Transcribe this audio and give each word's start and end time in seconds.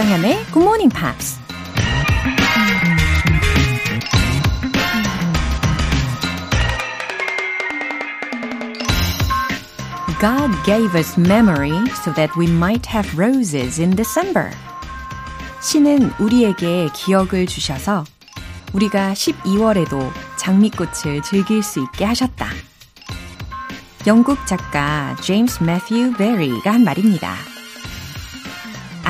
조정현의 0.00 0.46
Good 0.46 0.60
Morning 0.60 0.94
Pops. 0.94 1.38
God 10.18 10.56
gave 10.64 10.94
us 10.96 11.18
memory 11.18 11.76
so 12.02 12.12
that 12.14 12.34
we 12.38 12.46
might 12.46 12.86
have 12.86 13.12
roses 13.18 13.78
in 13.78 13.94
December. 13.94 14.50
신은 15.60 16.12
우리에게 16.18 16.88
기억을 16.94 17.44
주셔서 17.46 18.04
우리가 18.72 19.12
12월에도 19.12 20.10
장미꽃을 20.36 21.20
즐길 21.22 21.62
수 21.62 21.78
있게 21.80 22.06
하셨다. 22.06 22.46
영국 24.06 24.46
작가 24.46 25.14
제임스 25.20 25.62
매튜 25.62 26.14
베리가 26.16 26.72
한 26.72 26.84
말입니다. 26.84 27.49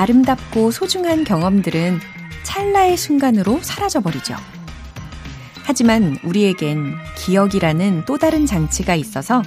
아름답고 0.00 0.70
소중한 0.70 1.24
경험들은 1.24 2.00
찰나의 2.42 2.96
순간으로 2.96 3.60
사라져버리죠. 3.60 4.34
하지만 5.62 6.18
우리에겐 6.24 6.96
기억이라는 7.18 8.04
또 8.06 8.16
다른 8.16 8.46
장치가 8.46 8.94
있어서 8.94 9.42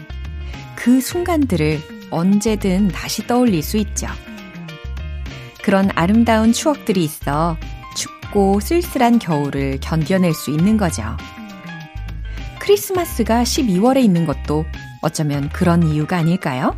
그 0.76 1.02
순간들을 1.02 1.82
언제든 2.12 2.90
다시 2.90 3.26
떠올릴 3.26 3.64
수 3.64 3.78
있죠. 3.78 4.08
그런 5.64 5.90
아름다운 5.96 6.54
추억들이 6.54 7.04
있어 7.04 7.58
춥고 7.96 8.60
쓸쓸한 8.60 9.18
겨울을 9.18 9.80
견뎌낼 9.82 10.36
수 10.36 10.52
있는 10.52 10.78
거죠. 10.78 11.04
크리스마스가 12.60 13.42
12월에 13.42 14.04
있는 14.04 14.28
것도 14.28 14.66
어쩌면 15.02 15.50
그런 15.50 15.82
이유가 15.82 16.18
아닐까요? 16.18 16.78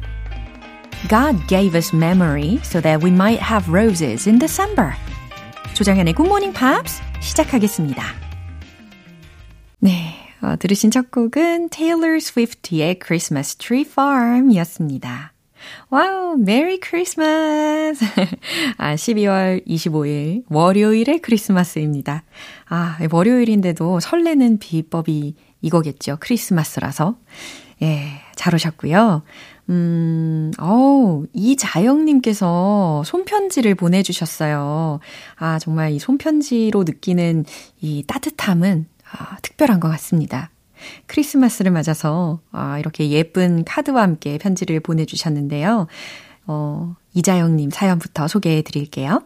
God 1.08 1.48
gave 1.48 1.76
us 1.76 1.94
memory 1.94 2.60
so 2.64 2.82
that 2.82 3.04
we 3.04 3.12
might 3.12 3.40
have 3.40 3.70
roses 3.70 4.28
in 4.28 4.40
December. 4.40 4.94
조정현의 5.74 6.16
Good 6.16 6.28
Morning 6.28 6.58
Pops 6.58 7.02
시작하겠습니다. 7.22 8.04
네, 9.80 10.16
어, 10.42 10.56
들으신 10.58 10.90
첫 10.90 11.12
곡은 11.12 11.70
Taylor 11.70 12.16
Swift의 12.18 13.00
Christmas 13.04 13.56
Tree 13.56 13.86
Farm 13.88 14.50
이었습니다. 14.52 15.34
Wow, 15.90 16.38
Merry 16.38 16.80
Christmas! 16.80 18.06
아, 18.78 18.96
12월 18.96 19.66
25일, 19.68 20.44
월요일의 20.50 21.20
크리스마스입니다. 21.20 22.24
아, 22.68 22.98
월요일인데도 23.12 24.00
설레는 24.00 24.60
비법이 24.60 25.36
이거겠죠. 25.62 26.18
크리스마스라서. 26.20 27.18
예, 27.82 28.22
잘 28.36 28.56
오셨고요. 28.56 29.24
음, 29.70 30.52
어우, 30.60 31.26
이자영님께서 31.34 33.04
손편지를 33.06 33.76
보내주셨어요. 33.76 35.00
아, 35.38 35.60
정말 35.60 35.92
이 35.92 36.00
손편지로 36.00 36.84
느끼는 36.84 37.46
이 37.82 38.04
따뜻함은 38.06 38.86
아, 39.12 39.38
특별한 39.42 39.80
것 39.80 39.90
같습니다. 39.90 40.52
크리스마스를 41.08 41.72
맞아서 41.72 42.40
아, 42.52 42.78
이렇게 42.78 43.10
예쁜 43.10 43.64
카드와 43.64 44.04
함께 44.04 44.38
편지를 44.38 44.80
보내주셨는데요. 44.80 45.88
어, 46.48 46.96
이자영님 47.14 47.72
사연부터 47.72 48.28
소개해 48.28 48.62
드릴게요. 48.62 49.24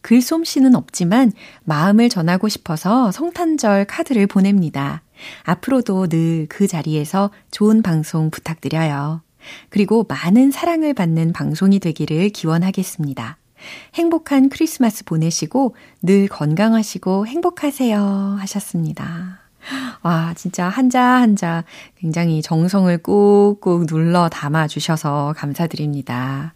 글솜씨는 0.00 0.74
없지만 0.74 1.32
마음을 1.64 2.08
전하고 2.08 2.48
싶어서 2.48 3.12
성탄절 3.12 3.84
카드를 3.84 4.26
보냅니다. 4.26 5.02
앞으로도 5.44 6.08
늘 6.08 6.46
그 6.48 6.66
자리에서 6.66 7.30
좋은 7.50 7.82
방송 7.82 8.30
부탁드려요. 8.30 9.20
그리고 9.68 10.04
많은 10.08 10.50
사랑을 10.50 10.94
받는 10.94 11.32
방송이 11.32 11.78
되기를 11.78 12.30
기원하겠습니다. 12.30 13.38
행복한 13.94 14.48
크리스마스 14.48 15.04
보내시고 15.04 15.76
늘 16.02 16.28
건강하시고 16.28 17.26
행복하세요 17.26 18.36
하셨습니다. 18.40 19.40
와, 20.02 20.34
진짜 20.34 20.68
한자 20.68 21.00
한자 21.00 21.64
굉장히 21.96 22.42
정성을 22.42 22.98
꾹꾹 22.98 23.86
눌러 23.86 24.28
담아 24.28 24.66
주셔서 24.66 25.34
감사드립니다. 25.36 26.54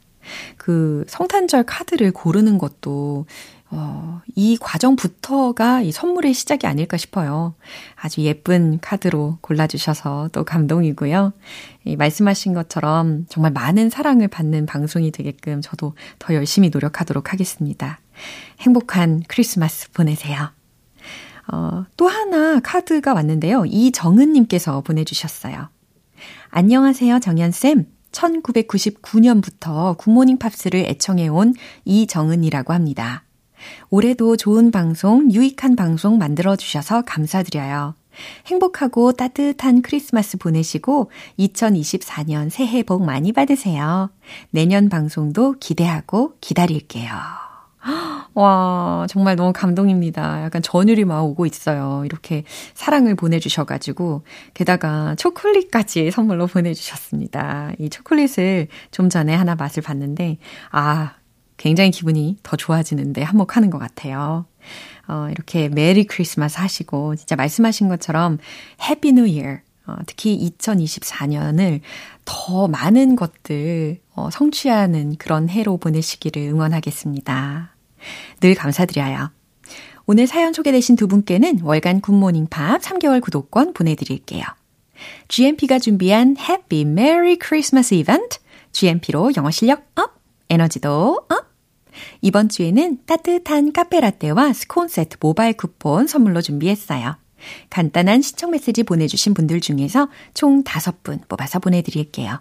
그 0.57 1.05
성탄절 1.07 1.65
카드를 1.65 2.11
고르는 2.11 2.59
것도 2.59 3.27
어, 3.71 4.21
이 4.35 4.57
과정부터가 4.61 5.81
이 5.83 5.91
선물의 5.91 6.35
시작이 6.35 6.67
아닐까 6.67 6.97
싶어요. 6.97 7.55
아주 7.97 8.21
예쁜 8.21 8.79
카드로 8.81 9.39
골라주셔서 9.41 10.31
또 10.33 10.45
감동이고요. 10.45 11.33
이 11.85 11.97
말씀하신 11.97 12.55
것처럼 12.55 13.27
정말 13.29 13.53
많은 13.53 13.91
사랑을 13.91 14.29
받는 14.29 14.67
방송이 14.67 15.11
되게끔 15.11 15.61
저도 15.63 15.95
더 16.19 16.35
열심히 16.35 16.71
노력하도록 16.71 17.33
하겠습니다. 17.33 17.99
행복한 18.61 19.23
크리스마스 19.27 19.91
보내세요. 19.91 20.51
어, 21.53 21.85
또 21.97 22.09
하나 22.09 22.61
카드가 22.61 23.15
왔는데요. 23.15 23.65
이정은님께서 23.67 24.81
보내주셨어요. 24.83 25.69
안녕하세요, 26.51 27.19
정연쌤. 27.21 27.87
1999년부터 28.13 29.97
굿모닝 29.99 30.39
팝스를 30.39 30.81
애청해온 30.87 31.55
이정은이라고 31.85 32.73
합니다. 32.73 33.26
올해도 33.91 34.37
좋은 34.37 34.71
방송, 34.71 35.31
유익한 35.33 35.77
방송 35.77 36.19
만들어주셔서 36.19 37.03
감사드려요. 37.03 37.95
행복하고 38.47 39.13
따뜻한 39.13 39.83
크리스마스 39.83 40.39
보내시고 40.39 41.11
2024년 41.39 42.51
새해 42.51 42.83
복 42.83 43.05
많이 43.05 43.33
받으세요. 43.33 44.11
내년 44.51 44.89
방송도 44.89 45.57
기대하고 45.61 46.35
기다릴게요. 46.41 47.11
와, 48.35 49.07
정말 49.09 49.37
너무 49.37 49.53
감동입니다. 49.53 50.43
약간 50.43 50.61
전율이 50.61 51.05
막 51.05 51.23
오고 51.23 51.47
있어요. 51.47 52.03
이렇게 52.05 52.45
사랑을 52.75 53.15
보내주셔가지고, 53.15 54.23
게다가 54.55 55.15
초콜릿까지 55.15 56.11
선물로 56.11 56.47
보내주셨습니다. 56.49 57.73
이 57.79 57.89
초콜릿을 57.89 58.69
좀 58.91 59.09
전에 59.09 59.35
하나 59.35 59.55
맛을 59.55 59.83
봤는데, 59.83 60.39
아, 60.71 61.15
굉장히 61.57 61.91
기분이 61.91 62.37
더 62.43 62.57
좋아지는데 62.57 63.23
한몫하는 63.23 63.71
것 63.71 63.79
같아요. 63.79 64.47
어, 65.09 65.29
이렇게 65.31 65.69
메리 65.69 66.05
크리스마스 66.05 66.59
하시고, 66.59 67.17
진짜 67.17 67.37
말씀하신 67.37 67.89
것처럼 67.89 68.39
해피 68.89 69.13
뉴 69.13 69.27
이어, 69.27 69.59
어, 69.87 69.97
특히 70.07 70.51
2024년을 70.59 71.81
더 72.25 72.67
많은 72.69 73.17
것들 73.17 73.99
어, 74.15 74.31
성취하는 74.31 75.17
그런 75.17 75.49
해로 75.49 75.77
보내시기를 75.77 76.43
응원하겠습니다. 76.43 77.75
늘 78.41 78.55
감사드려요. 78.55 79.31
오늘 80.07 80.27
사연 80.27 80.53
소개되신 80.53 80.97
두 80.97 81.09
분께는 81.09 81.61
월간 81.63 82.01
굿모닝 82.01 82.47
팝 82.49 82.81
3개월 82.81 83.21
구독권 83.21 83.73
보내드릴게요. 83.75 84.45
GMP가 85.29 85.79
준비한 85.79 86.37
Happy 86.39 86.83
Merry 86.83 87.37
Christmas 87.41 87.93
이벤트, 87.95 88.39
GMP로 88.73 89.33
영어 89.37 89.51
실력 89.51 89.87
업, 89.97 90.16
에너지도 90.49 91.25
업! 91.29 91.57
이번 92.21 92.49
주에는 92.49 92.99
따뜻한 93.07 93.73
카페라떼와 93.73 94.53
스콘 94.53 94.89
세트 94.89 95.17
모바일 95.21 95.55
쿠폰 95.55 96.07
선물로 96.07 96.43
준비했어요. 96.43 97.17
간단한 97.71 98.23
시청 98.23 98.51
메시지 98.51 98.83
보내주신 98.83 99.35
분들 99.35 99.61
중에서 99.61 100.09
총 100.35 100.63
5분 100.65 101.29
뽑아서 101.29 101.59
보내드릴게요. 101.59 102.41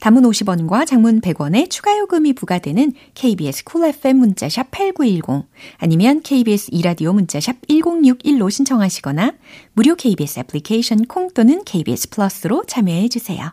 담은 0.00 0.22
50원과 0.22 0.86
장문 0.86 1.20
100원의 1.20 1.68
추가 1.68 1.98
요금이 1.98 2.32
부과되는 2.32 2.94
KBS 3.14 3.64
쿨 3.64 3.84
FM 3.84 4.16
문자샵 4.16 4.70
8910 4.70 5.46
아니면 5.76 6.22
KBS 6.22 6.70
이라디오 6.72 7.12
문자샵 7.12 7.66
1061로 7.68 8.50
신청하시거나 8.50 9.34
무료 9.74 9.94
KBS 9.94 10.40
애플리케이션 10.40 11.04
콩 11.04 11.28
또는 11.34 11.62
KBS 11.64 12.08
플러스로 12.10 12.64
참여해 12.66 13.08
주세요. 13.08 13.52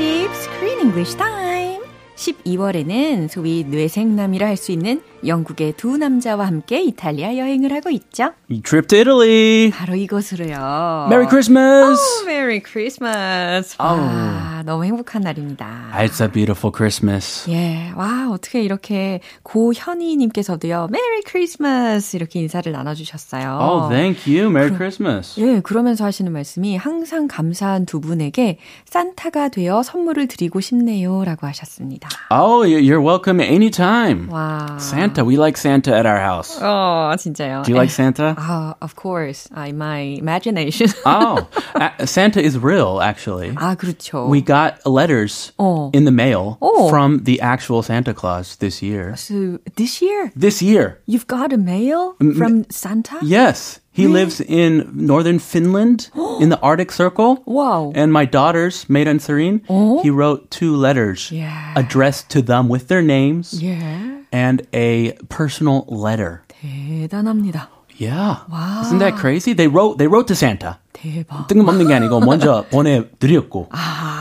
맛집 0.00 0.30
Screen 0.32 0.80
English 0.80 1.16
Time. 1.16 1.84
12월에는 2.16 3.28
소위 3.28 3.64
뇌생남이라 3.64 4.46
할 4.46 4.56
수 4.56 4.72
있는 4.72 5.02
영국의 5.26 5.74
두 5.76 5.96
남자와 5.96 6.46
함께 6.46 6.82
이탈리아 6.82 7.36
여행을 7.36 7.72
하고 7.72 7.90
있죠. 7.90 8.32
Trip 8.64 8.88
to 8.88 8.98
Italy. 8.98 9.70
바로 9.70 9.94
이곳으로요. 9.94 11.06
Merry 11.08 11.28
Christmas. 11.28 12.00
Oh, 12.00 12.26
Merry 12.26 12.60
Christmas. 12.64 13.76
와, 13.78 14.62
너무 14.64 14.84
행복한 14.84 15.22
날입니다. 15.22 15.90
It's 15.94 16.20
a 16.22 16.30
beautiful 16.30 16.72
Christmas. 16.74 17.50
예, 17.50 17.92
와, 17.96 18.30
어떻게 18.30 18.62
이렇게 18.62 19.20
고현희님께서도요, 19.42 20.88
Merry 20.90 21.22
Christmas 21.26 22.16
이렇게 22.16 22.40
인사를 22.40 22.70
나눠주셨어요. 22.72 23.58
Oh, 23.60 23.88
thank 23.88 24.26
you. 24.26 24.48
Merry 24.50 24.74
Christmas. 24.74 25.38
예, 25.40 25.60
그러면서 25.60 26.04
하시는 26.04 26.32
말씀이 26.32 26.76
항상 26.76 27.28
감사한 27.28 27.86
두 27.86 28.00
분에게 28.00 28.58
산타가 28.86 29.48
되어 29.50 29.82
선물을 29.82 30.28
드리고 30.28 30.60
싶네요라고 30.60 31.46
하셨습니다. 31.46 32.08
Oh, 32.30 32.64
you're 32.66 33.04
welcome 33.04 33.40
anytime. 33.40 34.28
와. 34.30 34.78
Santa, 34.80 35.09
we 35.25 35.37
like 35.37 35.57
Santa 35.57 35.95
at 35.95 36.05
our 36.05 36.17
house. 36.19 36.57
어, 36.59 37.15
진짜요. 37.17 37.63
Do 37.63 37.71
you 37.71 37.77
like 37.77 37.89
Santa? 37.89 38.35
아, 38.37 38.75
of 38.81 38.95
course. 38.95 39.47
I, 39.55 39.71
my 39.71 39.99
imagination. 40.19 40.87
oh, 41.05 41.47
uh, 41.75 41.89
Santa 42.05 42.41
is 42.41 42.57
real, 42.57 43.01
actually. 43.01 43.51
아, 43.51 43.75
그렇죠. 43.75 44.27
We 44.27 44.41
got 44.41 44.85
letters 44.85 45.51
어. 45.59 45.89
in 45.93 46.05
the 46.05 46.11
mail 46.11 46.57
Oh. 46.61 46.89
from 46.89 47.23
the 47.23 47.41
actual 47.41 47.81
Santa 47.83 48.13
Claus 48.13 48.55
this 48.57 48.81
year. 48.81 49.15
So, 49.15 49.59
this 49.75 50.01
year, 50.01 50.31
This 50.35 50.61
year. 50.61 50.99
you've 51.05 51.27
got 51.27 51.53
a 51.53 51.57
mail 51.57 52.15
from 52.37 52.65
Santa? 52.69 53.17
Yes. 53.21 53.79
He 53.91 54.07
lives 54.07 54.41
in 54.41 54.89
northern 54.93 55.39
Finland 55.39 56.09
in 56.41 56.49
the 56.49 56.59
Arctic 56.59 56.91
Circle. 56.91 57.41
Wow. 57.45 57.93
And 57.95 58.11
my 58.11 58.25
daughters, 58.25 58.85
Maida 58.89 59.09
and 59.09 59.21
Serene, 59.21 59.61
he 60.03 60.09
wrote 60.09 60.51
two 60.51 60.75
letters 60.75 61.31
Yeah. 61.31 61.71
addressed 61.77 62.27
to 62.31 62.41
them 62.41 62.67
with 62.67 62.89
their 62.89 63.01
names 63.01 63.61
예. 63.63 64.08
and 64.31 64.67
a 64.73 65.13
personal 65.29 65.85
letter. 65.87 66.41
대단합니다. 66.47 67.69
Yeah. 67.97 68.43
Isn't 68.81 68.99
that 68.99 69.15
crazy? 69.15 69.53
They 69.53 69.67
wrote 69.67 69.97
they 69.97 70.07
wrote 70.07 70.27
to 70.27 70.35
Santa. 70.35 70.77
대박. 70.91 71.47
뜬금없는 71.47 71.87
게 71.87 71.93
아니고 71.93 72.19
먼저 72.19 72.65
보내드렸고. 72.69 73.69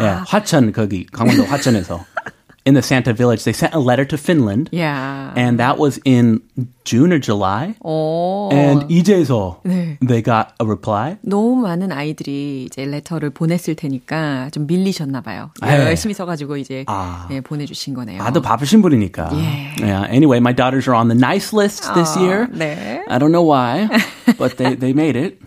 예, 0.00 0.06
화천 0.26 0.72
거기 0.72 1.06
강원도 1.06 1.44
화천에서 1.44 2.04
in 2.68 2.72
the 2.72 2.80
Santa 2.82 3.12
village 3.12 3.44
they 3.44 3.52
sent 3.52 3.74
a 3.74 3.78
letter 3.78 4.06
to 4.06 4.16
Finland. 4.16 4.70
야. 4.72 5.32
And 5.36 5.58
that 5.58 5.76
was 5.78 6.00
in 6.04 6.40
June 6.84 7.12
or 7.12 7.18
July. 7.20 7.74
오. 7.84 8.48
And 8.52 8.86
이제서 8.88 9.60
네. 9.64 9.98
they 10.00 10.22
got 10.22 10.54
a 10.60 10.66
reply. 10.66 11.18
너무 11.22 11.56
많은 11.56 11.92
아이들이 11.92 12.64
이제 12.64 12.86
레터를 12.86 13.30
보냈을 13.30 13.74
테니까 13.74 14.48
좀 14.50 14.66
밀리셨나 14.66 15.20
봐요. 15.20 15.50
네. 15.60 15.84
열심히 15.84 16.14
써가지고 16.14 16.56
이제 16.56 16.84
아. 16.86 17.28
예, 17.30 17.40
보내주신 17.42 17.92
거네요. 17.94 18.18
다들 18.18 18.40
바쁘신 18.40 18.80
분이니까. 18.80 19.30
예. 19.34 19.84
Yeah. 19.84 20.06
Anyway, 20.10 20.40
my 20.40 20.52
daughters 20.52 20.88
are 20.88 20.94
on 20.94 21.08
the 21.08 21.18
nice 21.18 21.52
list 21.52 21.92
this 21.94 22.16
아, 22.16 22.20
year. 22.20 22.48
네. 22.50 23.02
I 23.08 23.18
don't 23.18 23.32
know 23.32 23.42
why, 23.42 23.88
but 24.38 24.56
they, 24.56 24.74
they 24.74 24.94
made 24.94 25.16
it. 25.16 25.38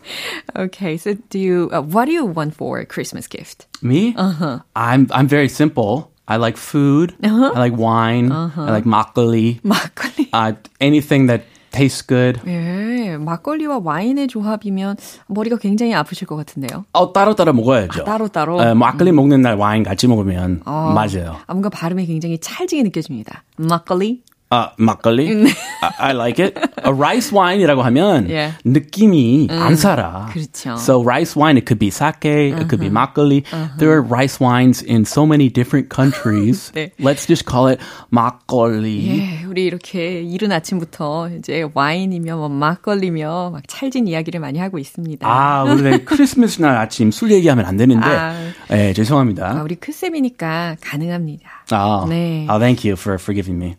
Okay, 0.55 0.97
so 0.97 1.15
do 1.31 1.39
you, 1.39 1.69
uh, 1.73 1.81
what 1.81 2.05
do 2.05 2.11
you 2.11 2.25
want 2.25 2.53
for 2.53 2.77
a 2.77 2.85
Christmas 2.85 3.25
gift? 3.27 3.65
Me? 3.81 4.13
Uh-huh. 4.15 4.59
I'm 4.75 5.07
I'm 5.11 5.27
very 5.27 5.49
simple. 5.49 6.10
I 6.26 6.36
like 6.36 6.56
food. 6.56 7.14
Uh-huh. 7.22 7.52
I 7.54 7.58
like 7.58 7.76
wine. 7.76 8.30
I 8.32 8.70
like 8.70 8.84
makgeolli. 8.84 9.60
막걸리. 9.62 10.28
Uh, 10.32 10.52
anything 10.80 11.26
that 11.26 11.44
tastes 11.72 12.02
good. 12.06 12.40
예, 12.46 13.16
막걸리와 13.18 13.80
와인의 13.82 14.28
조합이면 14.28 14.96
머리가 15.26 15.56
굉장히 15.56 15.94
아프실 15.94 16.26
것 16.26 16.36
같은데요. 16.36 16.84
어 16.92 17.12
따로 17.12 17.34
따로 17.34 17.52
먹어야죠. 17.52 18.02
아, 18.02 18.04
따로따로? 18.04 18.62
에, 18.62 18.74
막걸리 18.74 19.10
먹는 19.12 19.40
날 19.42 19.56
와인 19.56 19.82
같이 19.82 20.06
먹으면 20.06 20.62
맞아요. 20.64 21.38
아, 21.46 21.52
뭔가 21.54 21.70
발음이 21.70 22.06
굉장히 22.06 22.38
찰지게 22.38 22.82
느껴집니다. 22.84 23.42
막걸리? 23.56 24.22
아 24.54 24.72
막걸리? 24.76 25.46
I, 25.80 25.90
I 25.98 26.14
like 26.14 26.44
it. 26.44 26.60
A 26.84 26.92
rice 26.92 27.32
wine이라고 27.32 27.80
하면 27.84 28.28
예. 28.28 28.52
느낌이 28.66 29.48
안 29.50 29.76
살아. 29.76 30.28
그렇죠. 30.30 30.74
So 30.74 31.02
rice 31.02 31.40
wine, 31.40 31.56
it 31.56 31.64
could 31.66 31.78
be 31.78 31.88
sake, 31.88 32.30
it 32.30 32.68
could 32.68 32.78
be 32.78 32.90
막걸리. 32.90 33.44
There 33.78 33.94
are 33.94 34.02
rice 34.02 34.44
wines 34.44 34.84
in 34.86 35.06
so 35.06 35.24
many 35.24 35.48
different 35.48 35.88
countries. 35.88 36.70
네. 36.74 36.90
Let's 37.00 37.26
just 37.26 37.48
call 37.50 37.72
it 37.72 37.82
막걸리. 38.10 39.08
예, 39.08 39.44
우리 39.46 39.64
이렇게 39.64 40.20
이른 40.20 40.52
아침부터 40.52 41.30
이제 41.38 41.66
와인이며 41.72 42.36
뭐 42.36 42.50
막걸리며 42.50 43.52
막 43.54 43.62
찰진 43.66 44.06
이야기를 44.06 44.38
많이 44.38 44.58
하고 44.58 44.78
있습니다. 44.78 45.26
아, 45.26 45.62
우리 45.62 46.04
크리스마스 46.04 46.60
날 46.60 46.76
아침 46.76 47.10
술 47.10 47.30
얘기하면 47.30 47.64
안 47.64 47.78
되는데. 47.78 48.06
아. 48.06 48.34
예, 48.70 48.92
죄송합니다. 48.92 49.60
아, 49.60 49.62
우리 49.62 49.76
크쌤이니까 49.76 50.76
가능합니다. 50.82 51.61
아, 51.70 52.04
네. 52.08 52.46
아, 52.48 52.58
thank 52.58 52.88
you 52.88 52.96
for 52.98 53.14
forgiving 53.14 53.62
me. 53.62 53.76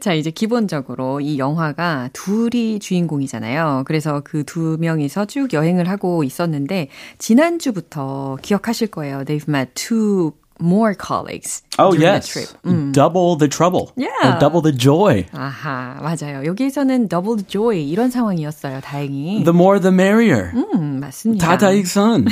자, 0.00 0.12
이제 0.14 0.30
기본적으로 0.30 1.20
이 1.20 1.38
영화가 1.38 2.10
둘이 2.12 2.78
주인공이잖아요. 2.80 3.84
그래서 3.86 4.20
그 4.24 4.44
두 4.44 4.76
명이서 4.80 5.26
쭉 5.26 5.52
여행을 5.52 5.88
하고 5.88 6.24
있었는데, 6.24 6.88
지난주부터 7.18 8.38
기억하실 8.42 8.88
거예요. 8.88 9.24
They've 9.24 9.48
met 9.48 9.72
two 9.74 10.32
more 10.60 10.92
colleagues 10.98 11.62
Oh, 11.78 11.92
during 11.92 12.02
yes. 12.02 12.32
the 12.32 12.46
trip. 12.46 12.92
Double 12.92 13.36
the 13.38 13.48
trouble. 13.48 13.92
Yeah. 13.96 14.38
Double 14.40 14.60
the 14.60 14.76
joy. 14.76 15.26
아하, 15.32 16.00
맞아요. 16.02 16.44
여기에서는 16.46 17.08
double 17.08 17.44
joy 17.46 17.76
이런 17.88 18.10
상황이었어요. 18.10 18.80
다행히. 18.80 19.44
The 19.44 19.54
more 19.54 19.78
the 19.80 19.92
merrier. 19.94 20.50
음, 20.54 20.98
맞습니다. 21.00 21.46
다다익선. 21.46 22.26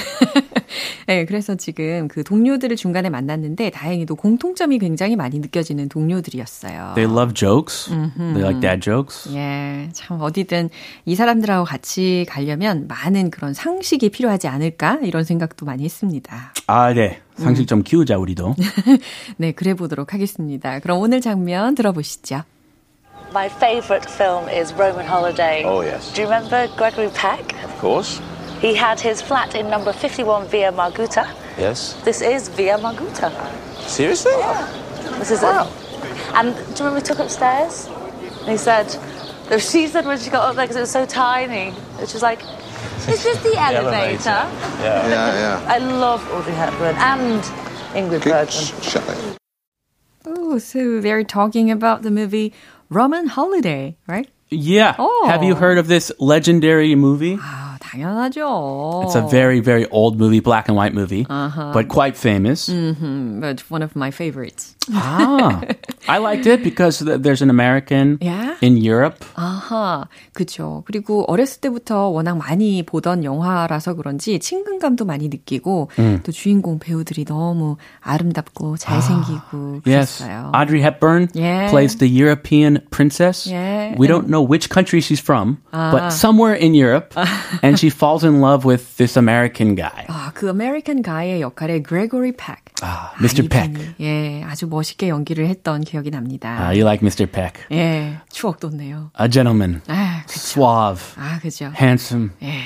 네, 1.06 1.24
그래서 1.24 1.54
지금 1.54 2.08
그 2.08 2.24
동료들을 2.24 2.76
중간에 2.76 3.10
만났는데 3.10 3.70
다행히도 3.70 4.16
공통점이 4.16 4.78
굉장히 4.78 5.16
많이 5.16 5.38
느껴지는 5.38 5.88
동료들이었어요. 5.88 6.92
They 6.94 7.12
love 7.12 7.34
jokes. 7.34 7.90
They 7.90 8.42
like 8.42 8.60
dad 8.60 8.80
jokes. 8.80 9.32
예, 9.34 9.88
참 9.92 10.20
어디든 10.20 10.70
이 11.04 11.14
사람들하고 11.14 11.64
같이 11.64 12.26
가려면 12.28 12.86
많은 12.88 13.30
그런 13.30 13.54
상식이 13.54 14.10
필요하지 14.10 14.48
않을까 14.48 15.00
이런 15.02 15.24
생각도 15.24 15.66
많이 15.66 15.84
했습니다. 15.84 16.52
아, 16.66 16.92
네. 16.92 17.20
상식 17.36 17.66
좀 17.66 17.82
키우자, 17.82 18.16
우리도. 18.16 18.54
네, 19.36 19.52
그래 19.52 19.74
보도록 19.74 20.14
하겠습니다. 20.14 20.80
그럼 20.80 21.00
오늘 21.00 21.20
장면 21.20 21.74
들어보시죠. 21.74 22.42
My 23.30 23.46
favourite 23.48 24.08
film 24.08 24.48
is 24.48 24.72
Roman 24.72 25.06
Holiday. 25.06 25.64
Oh, 25.64 25.82
yes. 25.82 26.12
Do 26.14 26.22
you 26.22 26.28
remember 26.30 26.68
Gregory 26.76 27.10
Peck? 27.12 27.44
Of 27.64 27.78
course. 27.80 28.22
He 28.60 28.74
had 28.74 29.00
his 29.00 29.20
flat 29.20 29.54
in 29.54 29.68
number 29.68 29.92
51 29.92 30.48
Via 30.48 30.72
Margutta. 30.72 31.26
Yes. 31.58 31.92
This 32.04 32.22
is 32.22 32.48
Via 32.48 32.78
Margutta. 32.78 33.30
Seriously? 33.80 34.32
Yeah. 34.38 35.18
This 35.18 35.30
is 35.30 35.42
it. 35.42 35.66
And 36.34 36.54
do 36.54 36.60
you 36.60 36.66
remember 36.78 36.94
we 36.94 37.00
took 37.02 37.18
upstairs? 37.18 37.86
And 38.40 38.50
he 38.50 38.56
said, 38.56 38.86
no, 39.50 39.58
she 39.58 39.86
said 39.86 40.06
when 40.06 40.18
she 40.18 40.30
got 40.30 40.48
up 40.48 40.56
there 40.56 40.64
because 40.64 40.76
it 40.76 40.80
was 40.80 40.90
so 40.90 41.06
tiny, 41.06 41.74
and 41.98 42.08
she 42.08 42.14
was 42.14 42.22
like, 42.22 42.40
is 43.08 43.22
this 43.22 43.42
the 43.42 43.54
elevator? 43.58 44.24
Yeah. 44.24 45.08
Yeah, 45.08 45.08
yeah. 45.08 45.66
I 45.68 45.78
love 45.78 46.26
Audrey 46.32 46.54
Hepburn 46.54 46.96
and 46.96 47.42
Ingrid 47.92 48.24
yeah. 48.24 48.44
Bergman. 48.44 48.82
Shut 48.82 49.08
it. 49.08 49.38
Oh, 50.24 50.58
so 50.58 51.00
they're 51.00 51.22
talking 51.24 51.70
about 51.70 52.02
the 52.02 52.10
movie 52.10 52.52
Roman 52.88 53.28
Holiday, 53.28 53.96
right? 54.06 54.28
Yeah. 54.48 54.96
Oh. 54.98 55.26
Have 55.28 55.42
you 55.44 55.54
heard 55.54 55.78
of 55.78 55.86
this 55.86 56.10
legendary 56.18 56.94
movie? 56.94 57.38
아, 57.85 57.85
당연하죠. 57.85 59.03
It's 59.05 59.15
a 59.15 59.27
very, 59.29 59.59
very 59.59 59.85
old 59.91 60.17
movie, 60.17 60.39
black 60.39 60.67
and 60.67 60.75
white 60.75 60.93
movie, 60.93 61.25
but 61.29 61.87
quite 61.89 62.17
famous. 62.17 62.67
Mm, 62.69 63.39
but 63.39 63.61
one 63.69 63.83
of 63.83 63.95
my 63.95 64.09
favorites. 64.09 64.74
ah, 64.93 65.61
I 66.07 66.17
liked 66.17 66.47
it 66.47 66.63
because 66.63 66.99
th- 67.05 67.21
there's 67.21 67.41
an 67.41 67.49
American 67.49 68.17
Yeah? 68.21 68.55
in 68.61 68.77
Europe. 68.77 69.23
아하, 69.35 70.07
그죠. 70.33 70.83
그리고 70.85 71.23
어렸을 71.27 71.61
때부터 71.61 72.07
워낙 72.09 72.37
많이 72.37 72.83
보던 72.83 73.23
영화라서 73.23 73.93
그런지 73.93 74.39
친근감도 74.39 75.05
많이 75.05 75.29
느끼고 75.29 75.89
또 76.23 76.31
주인공 76.31 76.79
배우들이 76.79 77.25
너무 77.25 77.77
아름답고 78.01 78.77
잘생기고 78.77 79.81
Yes, 79.85 80.23
그랬어요. 80.23 80.51
Audrey 80.53 80.81
Hepburn 80.81 81.29
Yeah. 81.35 81.69
plays 81.69 81.97
the 81.97 82.07
European 82.09 82.79
princess. 82.89 83.45
Yeah. 83.49 83.95
We 83.97 84.07
don't 84.07 84.27
know 84.29 84.41
which 84.41 84.69
country 84.69 84.99
she's 85.01 85.21
from, 85.21 85.57
but 85.71 86.11
somewhere 86.11 86.55
in 86.55 86.73
Europe, 86.73 87.13
and 87.61 87.77
she 87.79 87.89
falls 87.89 88.23
in 88.23 88.41
love 88.41 88.65
with 88.65 88.97
this 88.97 89.15
American 89.17 89.75
guy. 89.75 90.05
아, 90.07 90.31
그 90.33 90.49
아메리칸 90.49 91.01
가이의 91.01 91.41
역할의 91.41 91.83
Gregory 91.83 92.31
Peck. 92.31 92.61
Ah, 92.81 93.13
Mr. 93.21 93.47
Peck. 93.47 93.69
이분이, 93.69 93.95
예, 94.01 94.43
아주 94.43 94.67
멋있게 94.76 95.08
연기를 95.08 95.46
했던 95.46 95.80
기억이 95.80 96.10
납니다. 96.10 96.50
Ah, 96.60 96.78
you 96.78 96.82
like 96.82 97.00
Mr. 97.06 97.26
Peck? 97.30 97.64
예, 97.72 98.18
추억 98.30 98.60
돋네요. 98.60 99.10
A 99.18 99.30
gentleman, 99.30 99.80
아, 99.88 100.22
그죠. 100.26 100.38
suave, 100.38 101.02
아, 101.16 101.38
그죠. 101.40 101.72
handsome. 101.80 102.30
예. 102.42 102.60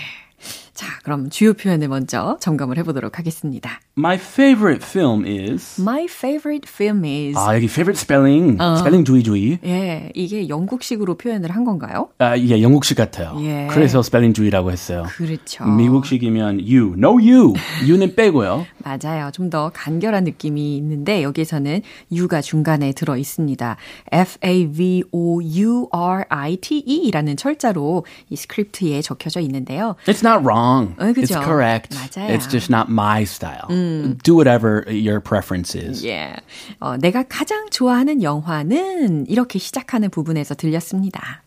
자, 0.74 0.86
그럼 1.04 1.28
주요 1.30 1.52
표현을 1.52 1.88
먼저 1.88 2.38
점검을 2.40 2.78
해보도록 2.78 3.18
하겠습니다. 3.18 3.80
My 3.98 4.14
favorite 4.16 4.82
film 4.84 5.26
is. 5.26 5.78
My 5.78 6.04
favorite 6.04 6.66
film 6.66 7.04
is. 7.04 7.36
아, 7.36 7.54
여기 7.56 7.66
favorite 7.66 7.98
spelling. 8.00 8.56
어. 8.62 8.76
스펠링 8.76 9.04
주의 9.04 9.22
주의. 9.22 9.58
예, 9.64 10.10
이게 10.14 10.48
영국식으로 10.48 11.16
표현을 11.18 11.50
한 11.50 11.64
건가요? 11.64 12.08
아, 12.18 12.38
예, 12.38 12.62
영국식 12.62 12.96
같아요. 12.96 13.36
예. 13.42 13.66
그래서 13.70 14.00
스펠링 14.02 14.32
주의라고 14.32 14.70
했어요. 14.70 15.04
그렇죠. 15.16 15.64
미국식이면 15.66 16.60
you, 16.60 16.94
no 16.96 17.18
you. 17.18 17.52
you는 17.82 18.14
빼고요. 18.14 18.64
맞아요. 18.84 19.30
좀 19.32 19.50
더 19.50 19.68
간결한 19.74 20.22
느낌이 20.22 20.76
있는데 20.76 21.24
여기서는 21.24 21.82
you가 22.12 22.40
중간에 22.40 22.92
들어 22.92 23.16
있습니다. 23.16 23.76
F-A-V-O-U-R-I-T-E라는 26.00 27.36
철자로 27.36 28.04
이 28.28 28.36
스크립트에 28.36 29.02
적혀져 29.02 29.40
있는데요. 29.40 29.96
It's 30.06 30.24
not 30.24 30.44
wrong. 30.46 30.94
어, 31.00 31.12
그죠? 31.12 31.34
It's 31.34 31.44
correct. 31.44 31.96
맞아요. 31.96 32.32
It's 32.36 32.48
just 32.48 32.72
not 32.72 32.86
my 32.90 33.22
style. 33.24 33.66
음. 33.70 33.79
Do 34.22 34.34
whatever 34.34 34.84
your 34.88 35.20
preference 35.20 35.74
is. 35.74 36.04
Yeah. 36.04 36.40
어, 36.80 36.96
내가 36.96 37.24
가장 37.28 37.70
좋아하는 37.70 38.22
영화는 38.22 39.26
이렇게 39.28 39.58
시작하는 39.58 40.10
부분에서 40.10 40.54
들렸습니다. 40.54 41.42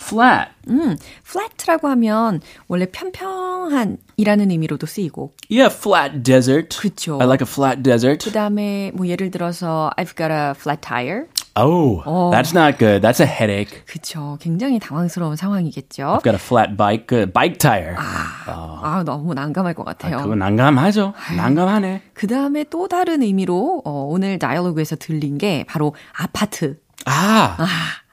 flat. 0.00 0.50
음, 0.68 0.96
flat라고 1.24 1.88
하면 1.88 2.40
원래 2.68 2.86
평평한이라는 2.86 4.50
의미로도 4.50 4.86
쓰이고. 4.86 5.32
Yeah, 5.50 5.74
flat 5.74 6.22
desert. 6.22 6.76
그렇죠. 6.76 7.18
I 7.20 7.26
like 7.26 7.46
a 7.46 7.50
flat 7.50 7.82
desert. 7.82 8.24
그다음에 8.26 8.90
뭐 8.94 9.06
예를 9.06 9.30
들어서 9.30 9.90
I've 9.96 10.16
got 10.16 10.30
a 10.30 10.52
flat 10.56 10.80
tire. 10.82 11.26
Oh, 11.56 12.02
oh. 12.04 12.30
that's 12.32 12.52
not 12.52 12.78
good. 12.78 13.00
That's 13.00 13.20
a 13.20 13.26
headache. 13.26 13.86
그렇죠. 13.86 14.36
굉장히 14.40 14.80
당황스러운 14.80 15.36
상황이겠죠. 15.36 16.18
I've 16.18 16.24
got 16.24 16.34
a 16.34 16.38
flat 16.38 16.76
bike, 16.76 17.12
uh, 17.12 17.26
bike 17.32 17.58
tire. 17.58 17.94
아, 17.96 18.50
어. 18.50 18.80
아, 18.82 19.02
너무 19.04 19.34
난감할 19.34 19.74
것 19.74 19.84
같아요. 19.84 20.18
아, 20.18 20.22
그거 20.22 20.34
난감하죠. 20.34 21.14
난감하네. 21.36 22.02
그 22.12 22.26
다음에 22.26 22.64
또 22.64 22.88
다른 22.88 23.22
의미로 23.22 23.82
어, 23.84 24.06
오늘 24.10 24.38
다이얼로그에서 24.40 24.96
들린 24.96 25.38
게 25.38 25.64
바로 25.68 25.94
아파트. 26.18 26.78
아. 27.06 27.56
아. 27.58 27.66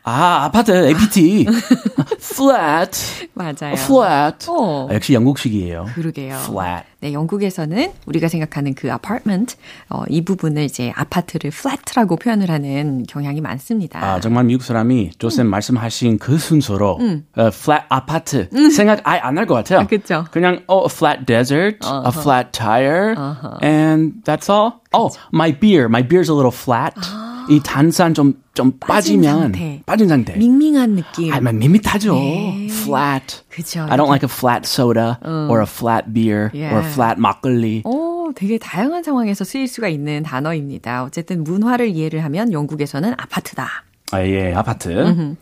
아, 0.04 0.46
아파트, 0.46 0.72
APT. 0.72 1.46
flat. 2.20 3.28
맞아요. 3.34 3.74
flat. 3.76 4.50
어. 4.50 4.88
아, 4.90 4.94
역시 4.96 5.14
영국식이에요. 5.14 5.86
그러게요. 5.94 6.36
flat. 6.46 6.86
네, 7.02 7.14
영국에서는 7.14 7.92
우리가 8.06 8.28
생각하는 8.28 8.76
그 8.76 8.88
apartment, 8.88 9.56
어, 9.90 10.04
이 10.08 10.24
부분을 10.24 10.64
이제 10.64 10.92
아파트를 10.96 11.48
flat라고 11.54 12.16
표현을 12.16 12.50
하는 12.52 13.04
경향이 13.08 13.42
많습니다. 13.42 14.04
아, 14.04 14.20
정말 14.20 14.44
미국 14.44 14.64
사람이 14.64 15.12
조쌤 15.18 15.48
음. 15.48 15.50
말씀하신 15.50 16.20
그 16.20 16.38
순서로 16.38 16.98
음. 17.00 17.26
어, 17.36 17.48
flat 17.48 17.86
아파트 17.90 18.50
음. 18.54 18.70
생각 18.70 19.02
아예 19.04 19.20
안 19.20 19.38
할 19.38 19.46
것 19.48 19.56
같아요. 19.56 19.88
그렇죠. 19.88 20.26
그냥 20.32 20.62
oh, 20.68 20.86
a 20.86 20.90
flat 20.96 21.26
desert, 21.26 21.80
uh-huh. 21.82 22.04
a 22.06 22.12
flat 22.12 22.52
tire, 22.52 23.16
uh-huh. 23.16 23.58
and 23.64 24.24
that's 24.24 24.50
all. 24.50 24.82
그쵸. 24.92 24.94
Oh, 24.94 25.10
my 25.34 25.52
beer, 25.58 25.86
my 25.90 26.04
beer's 26.08 26.30
a 26.30 26.34
little 26.34 26.52
flat. 26.52 26.94
아. 26.98 27.31
이 27.50 27.60
단산 27.64 28.14
좀, 28.14 28.42
좀 28.54 28.72
빠진 28.80 29.22
빠지면 29.22 29.40
상태. 29.42 29.82
빠진 29.86 30.08
상태. 30.08 30.36
밍밍한 30.36 30.96
느낌. 30.96 31.34
아, 31.34 31.40
밋밋하죠. 31.40 32.14
네. 32.14 32.68
Flat. 32.70 33.42
그죠. 33.50 33.82
I 33.90 33.98
don't 33.98 34.08
like 34.08 34.28
a 34.28 34.30
flat 34.32 34.68
soda 34.68 35.18
음. 35.26 35.50
or 35.50 35.62
a 35.62 35.68
flat 35.68 36.14
beer 36.14 36.50
yeah. 36.54 36.76
or 36.76 36.86
a 36.86 36.92
flat 36.92 37.20
막걸리. 37.20 37.82
오, 37.86 38.32
되게 38.36 38.58
다양한 38.58 39.04
상황에서 39.04 39.44
쓰일 39.44 39.68
수가 39.68 39.88
있는 39.88 40.24
단어입니다. 40.24 41.04
어쨌든 41.04 41.44
문화를 41.44 41.90
이해를 41.90 42.24
하면 42.26 42.52
영국에서는 42.52 43.14
아파트다. 43.18 43.68
아, 44.12 44.26
예, 44.26 44.54
아파트. 44.54 44.90
음흠. 44.90 45.36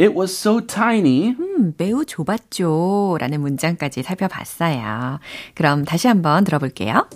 It 0.00 0.14
was 0.18 0.32
so 0.32 0.66
tiny. 0.66 1.36
음, 1.38 1.74
매우 1.76 2.04
좁았죠. 2.06 3.18
라는 3.20 3.40
문장까지 3.42 4.02
살펴봤어요. 4.02 5.18
그럼 5.54 5.84
다시 5.84 6.08
한번 6.08 6.44
들어볼게요. 6.44 7.06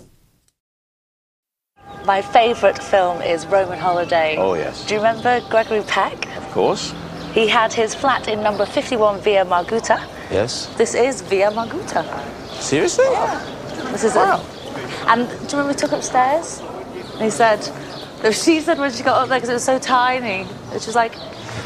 My 2.05 2.21
favourite 2.21 2.77
film 2.77 3.19
is 3.23 3.47
Roman 3.47 3.79
Holiday. 3.79 4.35
Oh, 4.37 4.53
yes. 4.53 4.85
Do 4.85 4.93
you 4.93 4.99
remember 4.99 5.41
Gregory 5.49 5.81
Peck? 5.87 6.27
Of 6.37 6.51
course. 6.51 6.93
He 7.33 7.47
had 7.47 7.73
his 7.73 7.95
flat 7.95 8.27
in 8.27 8.43
number 8.43 8.63
51 8.65 9.21
Via 9.21 9.43
Marguta. 9.43 10.07
Yes. 10.29 10.67
This 10.77 10.93
is 10.93 11.21
Via 11.21 11.49
Marguta. 11.49 12.05
Seriously? 12.61 13.05
Yeah. 13.09 13.91
This 13.91 14.03
is 14.03 14.13
wow. 14.13 14.39
it. 14.39 15.07
And 15.07 15.27
do 15.27 15.33
you 15.33 15.39
remember 15.39 15.69
we 15.69 15.73
took 15.73 15.93
upstairs? 15.93 16.61
And 17.13 17.23
he 17.23 17.31
said, 17.31 17.63
she 18.31 18.59
said 18.59 18.77
when 18.77 18.91
she 18.91 19.01
got 19.01 19.23
up 19.23 19.29
there 19.29 19.37
because 19.37 19.49
it 19.49 19.53
was 19.53 19.63
so 19.63 19.79
tiny, 19.79 20.45
she 20.71 20.85
was 20.85 20.95
like, 20.95 21.13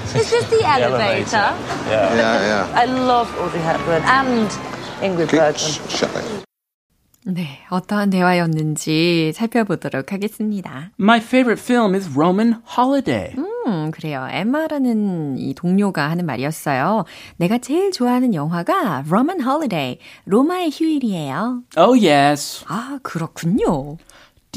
is 0.05 0.13
this 0.13 0.49
the, 0.49 0.55
the 0.57 0.63
elevator? 0.65 1.35
elevator? 1.35 1.85
Yeah. 1.89 2.15
yeah, 2.15 2.69
yeah. 2.71 2.79
I 2.79 2.85
love 2.85 3.27
Audrey 3.39 3.59
Hepburn 3.59 4.03
and 4.03 4.49
Ingrid 5.01 5.31
Bergman. 5.31 5.89
Shut 5.89 6.15
it. 6.15 6.48
네, 7.25 7.59
어떠한 7.69 8.11
대화였는지 8.11 9.33
살펴보도록 9.35 10.13
하겠습니다. 10.13 10.91
My 10.99 11.19
favorite 11.19 11.61
film 11.61 11.93
is 11.93 12.09
Roman 12.15 12.55
Holiday. 12.77 13.35
음, 13.37 13.91
그래요. 13.91 14.25
엠마라는 14.31 15.37
이 15.37 15.53
동료가 15.53 16.09
하는 16.09 16.25
말이었어요. 16.25 17.03
내가 17.37 17.57
제일 17.57 17.91
좋아하는 17.91 18.33
영화가 18.33 19.03
Roman 19.07 19.41
Holiday, 19.41 19.99
로마의 20.25 20.71
휴일이에요. 20.71 21.63
Oh, 21.77 22.07
yes. 22.07 22.63
아, 22.67 22.99
그렇군요. 23.03 23.97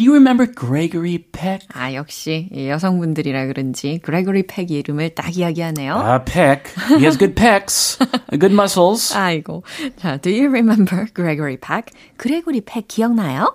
Do 0.02 0.06
you 0.06 0.14
remember 0.14 0.47
Gregory 0.47 1.18
Peck? 1.30 1.68
아, 1.75 1.94
역시 1.94 2.50
여성분들이라 2.52 3.47
그런지 3.47 4.00
Gregory 4.04 4.42
Peck 4.42 4.76
이름을 4.76 5.14
딱 5.14 5.37
이야기하네요. 5.38 5.94
아, 5.94 6.25
Peck. 6.25 6.75
He 6.99 7.04
has 7.04 7.16
good 7.16 7.37
pecs, 7.37 7.99
good 8.32 8.52
muscles. 8.52 9.14
아이고. 9.14 9.62
자, 9.99 10.16
do 10.16 10.28
you 10.28 10.49
remember 10.49 11.06
Gregory 11.14 11.56
Peck? 11.56 11.92
그레고리 12.16 12.62
팩 12.62 12.88
기억나요? 12.88 13.54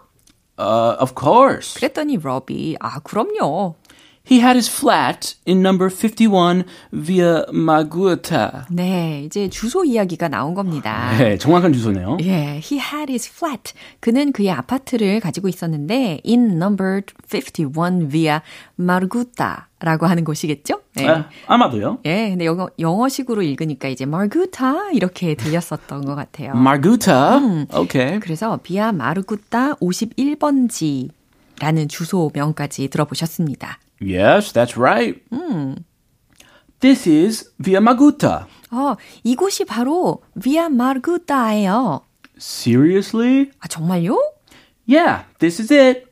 Uh, 0.57 0.95
of 1.01 1.15
course. 1.19 1.73
그랬더니 1.77 2.15
로비, 2.15 2.77
아, 2.79 3.01
그럼요. 3.01 3.75
He 4.29 4.39
had 4.41 4.57
his 4.57 4.69
flat 4.69 5.35
in 5.47 5.59
number 5.59 5.89
51 5.89 6.65
via 6.91 7.45
Maguata. 7.53 8.65
네, 8.69 9.23
이제 9.25 9.49
주소 9.49 9.85
이야기가 9.85 10.27
나온 10.27 10.53
겁니다. 10.53 11.15
네, 11.17 11.37
정확한 11.37 11.71
주소네요. 11.71 12.17
예, 12.21 12.61
he 12.61 12.79
had 12.79 13.09
his 13.09 13.29
flat. 13.29 13.73
그는 14.01 14.33
그의 14.33 14.51
아파트를 14.51 15.21
가지고 15.21 15.47
있었는데 15.47 16.21
in 16.25 16.61
number 16.61 17.01
51 17.31 18.09
via 18.09 18.41
Marguta. 18.79 19.67
라고 19.79 20.07
하는 20.07 20.23
곳이겠죠? 20.23 20.81
네. 20.95 21.07
아, 21.07 21.29
아마도요. 21.45 21.99
예, 22.05 22.29
근데 22.29 22.45
영어, 22.45 22.67
영어식으로 22.79 23.43
읽으니까 23.43 23.87
이제 23.87 24.05
Marguta 24.05 24.89
이렇게 24.91 25.35
들렸었던 25.35 26.03
것 26.03 26.15
같아요. 26.15 26.53
Marguta? 26.55 27.37
음, 27.37 27.67
오케이. 27.71 27.83
Okay. 27.83 28.19
그래서 28.19 28.59
비아 28.63 28.91
마르구타 28.91 29.75
51번지 29.75 31.09
라는 31.59 31.87
주소명까지 31.87 32.87
들어보셨습니다. 32.87 33.77
Yes, 34.00 34.52
that's 34.52 34.76
right. 34.76 35.22
음. 35.32 35.84
This 36.80 37.08
is 37.08 37.50
Via 37.58 37.78
Marguta. 37.78 38.46
어, 38.70 38.96
이곳이 39.22 39.64
바로 39.64 40.22
Via 40.34 40.66
Marguta예요. 40.66 42.02
Seriously? 42.38 43.50
아, 43.60 43.68
정말요? 43.68 44.18
Yeah, 44.88 45.24
this 45.38 45.60
is 45.60 45.72
it. 45.72 46.06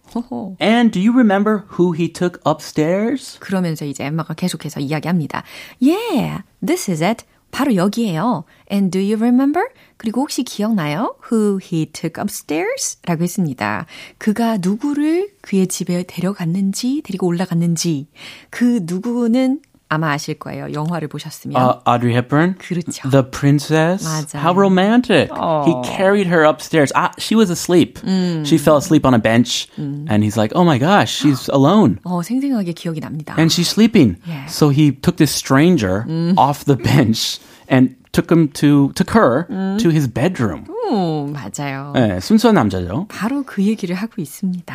And 0.61 0.91
do 0.93 1.01
you 1.01 1.13
remember 1.13 1.65
who 1.79 1.93
he 1.93 2.09
took 2.13 2.41
upstairs? 2.47 3.39
그러면서 3.41 3.85
이제 3.85 4.05
엠마가 4.05 4.35
계속해서 4.35 4.81
이야기합니다. 4.81 5.43
Yeah, 5.81 6.43
this 6.65 6.91
is 6.91 7.03
it. 7.03 7.25
바로 7.52 7.76
여기에요. 7.76 8.44
And 8.72 8.92
do 8.92 9.02
you 9.02 9.16
remember? 9.16 9.66
그리고 9.98 10.22
혹시 10.22 10.44
기억나요? 10.44 11.16
Who 11.32 11.60
he 11.62 11.86
took 11.86 12.22
upstairs? 12.22 13.00
라고 13.06 13.24
했습니다. 13.24 13.86
그가 14.18 14.58
누구를 14.58 15.30
그의 15.42 15.68
집에 15.68 16.04
데려갔는지, 16.04 17.02
데리고 17.04 17.28
올라갔는지, 17.28 18.08
그 18.50 18.82
누구는 18.84 19.62
아마 19.93 20.13
아실 20.13 20.39
거예요. 20.39 20.73
영화를 20.73 21.09
보셨으면. 21.09 21.57
Uh, 21.61 21.81
Audrey 21.85 22.15
Hepburn. 22.15 22.55
그렇죠. 22.59 23.11
The 23.11 23.25
Princess. 23.29 24.05
맞아요. 24.05 24.41
How 24.41 24.55
romantic. 24.55 25.31
Oh. 25.33 25.65
He 25.67 25.75
carried 25.83 26.29
her 26.29 26.45
upstairs. 26.45 26.93
Ah, 26.95 27.11
she 27.19 27.35
was 27.35 27.51
asleep. 27.51 27.99
음. 28.07 28.47
She 28.47 28.57
fell 28.57 28.77
asleep 28.77 29.05
on 29.05 29.15
a 29.15 29.19
bench. 29.19 29.67
음. 29.77 30.07
And 30.09 30.23
he's 30.23 30.37
like, 30.37 30.53
oh 30.55 30.63
my 30.63 30.79
gosh, 30.79 31.11
she's 31.11 31.51
alone. 31.53 31.99
어, 32.05 32.23
생생하게 32.23 32.73
기억이 32.73 33.01
납니다. 33.01 33.35
And 33.37 33.51
she's 33.51 33.69
sleeping. 33.69 34.17
Yeah. 34.25 34.47
So 34.47 34.69
he 34.69 34.93
took 34.93 35.17
this 35.17 35.35
stranger 35.35 36.07
음. 36.07 36.35
off 36.39 36.65
the 36.65 36.77
bench 36.77 37.41
and 37.69 37.97
took 38.13 38.31
him 38.31 38.47
to, 38.63 38.93
took 38.95 39.11
her 39.11 39.49
음. 39.51 39.77
to 39.81 39.91
his 39.91 40.07
bedroom. 40.07 40.67
오, 40.89 41.27
맞아요. 41.27 41.93
네, 41.95 42.21
순수한 42.21 42.55
남자죠. 42.55 43.07
바로 43.09 43.43
그 43.43 43.63
얘기를 43.65 43.97
하고 43.97 44.23
있습니다. 44.23 44.75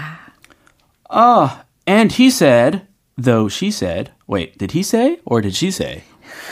Ah, 1.10 1.44
uh, 1.44 1.50
and 1.88 2.12
he 2.12 2.28
said, 2.30 2.82
though 3.18 3.48
she 3.48 3.70
said, 3.72 4.12
wait, 4.30 4.58
did 4.58 4.72
he 4.72 4.84
say 4.84 5.20
or 5.25 5.42
did 5.42 5.56
she 5.56 5.72
say? 5.72 6.04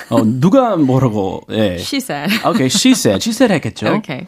어, 0.09 0.23
누가 0.23 0.75
뭐라고, 0.75 1.43
예. 1.49 1.77
She 1.77 1.99
said. 1.99 2.29
Okay, 2.45 2.69
she 2.69 2.91
said. 2.91 3.21
She 3.21 3.31
said 3.31 3.51
했겠죠. 3.51 3.97
Okay. 3.97 4.27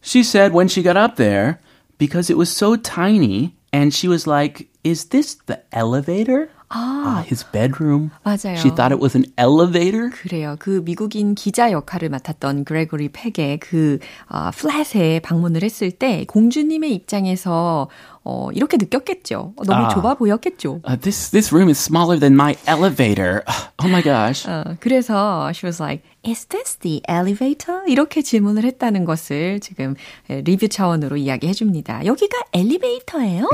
She 0.00 0.22
said 0.22 0.52
when 0.52 0.68
she 0.68 0.82
got 0.82 0.96
up 0.96 1.16
there, 1.16 1.60
because 1.98 2.30
it 2.30 2.36
was 2.36 2.48
so 2.48 2.76
tiny, 2.76 3.54
and 3.72 3.92
she 3.92 4.08
was 4.08 4.26
like, 4.26 4.68
is 4.84 5.06
this 5.10 5.36
the 5.46 5.60
elevator? 5.72 6.50
아, 6.68 7.22
his 7.24 7.44
bedroom. 7.52 8.10
맞아요. 8.24 8.56
She 8.56 8.70
thought 8.70 8.90
it 8.90 9.00
was 9.00 9.14
an 9.14 9.26
elevator. 9.38 10.10
그래요. 10.10 10.56
그 10.58 10.82
미국인 10.84 11.34
기자 11.34 11.70
역할을 11.70 12.08
맡았던 12.08 12.64
그레고리 12.64 13.10
팩의 13.10 13.58
그 13.60 13.98
어, 14.28 14.50
플랫에 14.52 15.20
방문을 15.20 15.62
했을 15.62 15.92
때 15.92 16.24
공주님의 16.26 16.92
입장에서 16.92 17.88
어, 18.23 18.49
이렇게 18.53 18.77
느꼈겠죠. 18.77 19.53
너무 19.65 19.85
아. 19.85 19.89
좁아 19.89 20.13
보였겠죠. 20.15 20.81
Uh, 20.87 20.95
this 20.99 21.31
this 21.31 21.51
room 21.53 21.69
is 21.69 21.79
smaller 21.79 22.19
than 22.19 22.33
my 22.33 22.55
elevator. 22.67 23.43
Oh 23.81 23.89
my 23.89 24.03
gosh. 24.03 24.47
어, 24.47 24.75
그래서 24.79 25.51
she 25.55 25.65
was 25.65 25.81
like, 25.81 26.03
is 26.23 26.45
this 26.45 26.77
the 26.81 27.01
elevator? 27.09 27.81
이렇게 27.87 28.21
질문을 28.21 28.63
했다는 28.63 29.05
것을 29.05 29.59
지금 29.59 29.95
리뷰 30.29 30.67
차원으로 30.67 31.17
이야기해 31.17 31.53
줍니다. 31.53 32.05
여기가 32.05 32.37
엘리베이터예요? 32.53 33.49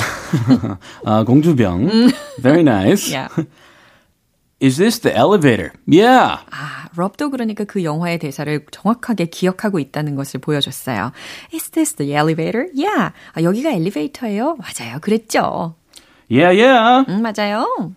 아, 1.06 1.24
공주병. 1.24 1.88
Very 2.42 2.62
nice. 2.62 3.10
yeah. 3.14 3.30
Is 4.60 4.78
this 4.78 5.00
the 5.00 5.16
elevator? 5.16 5.72
Yeah. 5.86 6.40
아, 6.50 6.90
럽도 6.96 7.30
그러니까 7.30 7.64
그 7.64 7.84
영화의 7.84 8.18
대사를 8.18 8.66
정확하게 8.72 9.26
기억하고 9.28 9.78
있다는 9.78 10.16
것을 10.16 10.40
보여줬어요. 10.40 11.12
Is 11.54 11.70
this 11.70 11.94
the 11.94 12.14
elevator? 12.14 12.68
Yeah. 12.74 13.14
아, 13.34 13.44
여기가 13.44 13.70
엘리베이터예요? 13.72 14.58
맞아요. 14.58 15.00
그랬죠. 15.00 15.76
Yeah, 16.30 16.52
yeah. 16.52 17.06
음, 17.08 17.22
맞아요. 17.22 17.94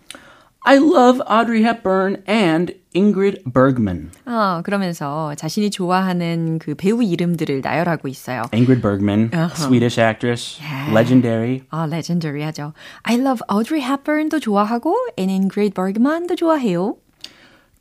I 0.63 0.77
love 0.77 1.19
Audrey 1.27 1.63
Hepburn 1.63 2.21
and 2.27 2.75
Ingrid 2.95 3.43
Bergman. 3.53 4.11
어, 4.25 4.61
그러면서 4.63 5.33
자신이 5.35 5.69
좋아하는 5.71 6.59
그 6.59 6.75
배우 6.75 7.01
이름들을 7.01 7.61
나열하고 7.61 8.07
있어요. 8.07 8.43
Ingrid 8.51 8.81
Bergman, 8.81 9.31
Swedish 9.55 9.99
actress, 9.99 10.59
legendary. 10.91 11.61
아, 11.69 11.85
legendary하죠. 11.85 12.73
I 13.03 13.15
love 13.15 13.41
Audrey 13.51 13.81
Hepburn도 13.81 14.39
좋아하고 14.39 14.95
and 15.17 15.31
Ingrid 15.31 15.73
Bergman도 15.73 16.35
좋아해요. 16.35 16.97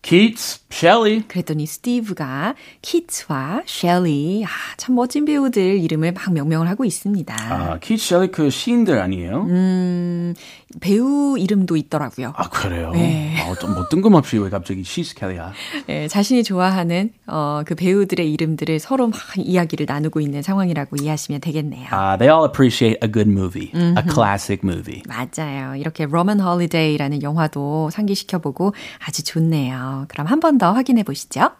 Keats, 0.02 0.60
Shelley. 0.72 1.24
그랬더니 1.28 1.66
스티브가 1.66 2.54
키츠와 2.80 3.64
셸리, 3.66 4.42
아, 4.46 4.48
참 4.78 4.94
멋진 4.94 5.26
배우들 5.26 5.78
이름을 5.78 6.12
막 6.12 6.32
명명을 6.32 6.68
하고 6.70 6.86
있습니다. 6.86 7.36
아, 7.38 7.78
Keats, 7.80 8.06
Shelley 8.06 8.30
그 8.32 8.48
시인들 8.48 8.98
아니에요? 8.98 9.42
음, 9.42 10.34
배우 10.80 11.36
이름도 11.36 11.76
있더라고요. 11.76 12.32
아, 12.36 12.48
그래요? 12.48 12.90
네. 12.92 13.34
아, 13.40 13.50
어떤 13.50 13.74
뭐 13.74 13.88
뜬금없이 13.88 14.38
왜 14.38 14.48
갑자기 14.50 14.82
She's 14.82 15.16
Kelly야? 15.16 15.52
예, 15.88 16.06
자신이 16.06 16.44
좋아하는 16.44 17.10
어, 17.26 17.62
그 17.66 17.74
배우들의 17.74 18.32
이름들을 18.32 18.78
서로 18.78 19.08
막 19.08 19.18
이야기를 19.36 19.86
나누고 19.88 20.20
있는 20.20 20.42
상황이라고 20.42 20.96
이해하시면 21.00 21.40
되겠네요. 21.40 21.88
Uh, 21.92 22.16
they 22.18 22.28
all 22.32 22.44
appreciate 22.44 22.98
a 23.02 23.10
good 23.10 23.28
movie, 23.28 23.72
a 23.74 24.02
classic 24.08 24.60
movie. 24.62 25.02
맞아요. 25.08 25.74
이렇게 25.74 26.06
로먼 26.06 26.38
홀리데이라는 26.40 27.22
영화도 27.22 27.90
상기시켜보고 27.90 28.74
아주 29.04 29.24
좋네요. 29.24 30.04
그럼 30.08 30.26
한 30.26 30.38
번 30.40 30.58
더 30.58 30.72
확인해 30.72 31.02
보시죠. 31.02 31.50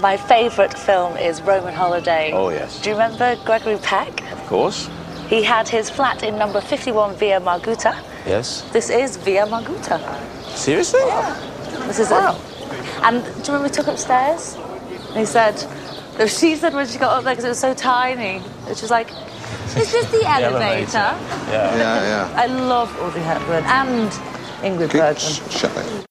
My 0.00 0.14
favourite 0.16 0.74
film 0.76 1.16
is 1.16 1.40
Roman 1.42 1.72
Holiday. 1.74 2.32
Oh, 2.34 2.48
yes. 2.50 2.80
Do 2.82 2.90
you 2.90 2.96
remember 2.98 3.36
Gregory 3.44 3.78
Peck? 3.80 4.20
Of 4.32 4.46
course. 4.48 4.90
He 5.29 5.43
had 5.43 5.67
his 5.69 5.89
flat 5.89 6.23
in 6.23 6.37
number 6.37 6.59
51 6.61 7.15
Via 7.15 7.39
Marguta. 7.39 7.95
Yes. 8.25 8.63
This 8.73 8.89
is 8.89 9.17
Via 9.17 9.45
Marguta. 9.47 9.99
Seriously? 10.55 11.01
This 11.87 11.99
is 11.99 12.11
it. 12.11 12.35
And 13.03 13.23
do 13.23 13.29
you 13.29 13.35
remember 13.47 13.63
we 13.63 13.69
took 13.69 13.87
upstairs? 13.87 14.57
And 15.09 15.17
he 15.19 15.25
said, 15.25 15.55
she 16.27 16.55
said 16.55 16.73
when 16.73 16.85
she 16.87 16.97
got 16.99 17.17
up 17.17 17.23
there 17.23 17.33
because 17.33 17.45
it 17.45 17.49
was 17.49 17.59
so 17.59 17.73
tiny, 17.73 18.41
and 18.67 18.77
she 18.77 18.83
was 18.83 18.91
like, 18.91 19.09
is 19.77 19.91
this 19.91 20.11
the 20.11 20.23
elevator? 20.27 21.15
Yeah, 21.49 21.75
yeah. 21.77 22.33
I 22.35 22.45
love 22.47 22.91
Audrey 23.01 23.21
Hepburn 23.21 23.63
and 23.65 24.11
Ingrid 24.61 24.89
Okay, 24.89 24.99
Bergman. 24.99 25.15
sh- 25.15 25.41
shut 25.49 25.71
it. 25.77 26.05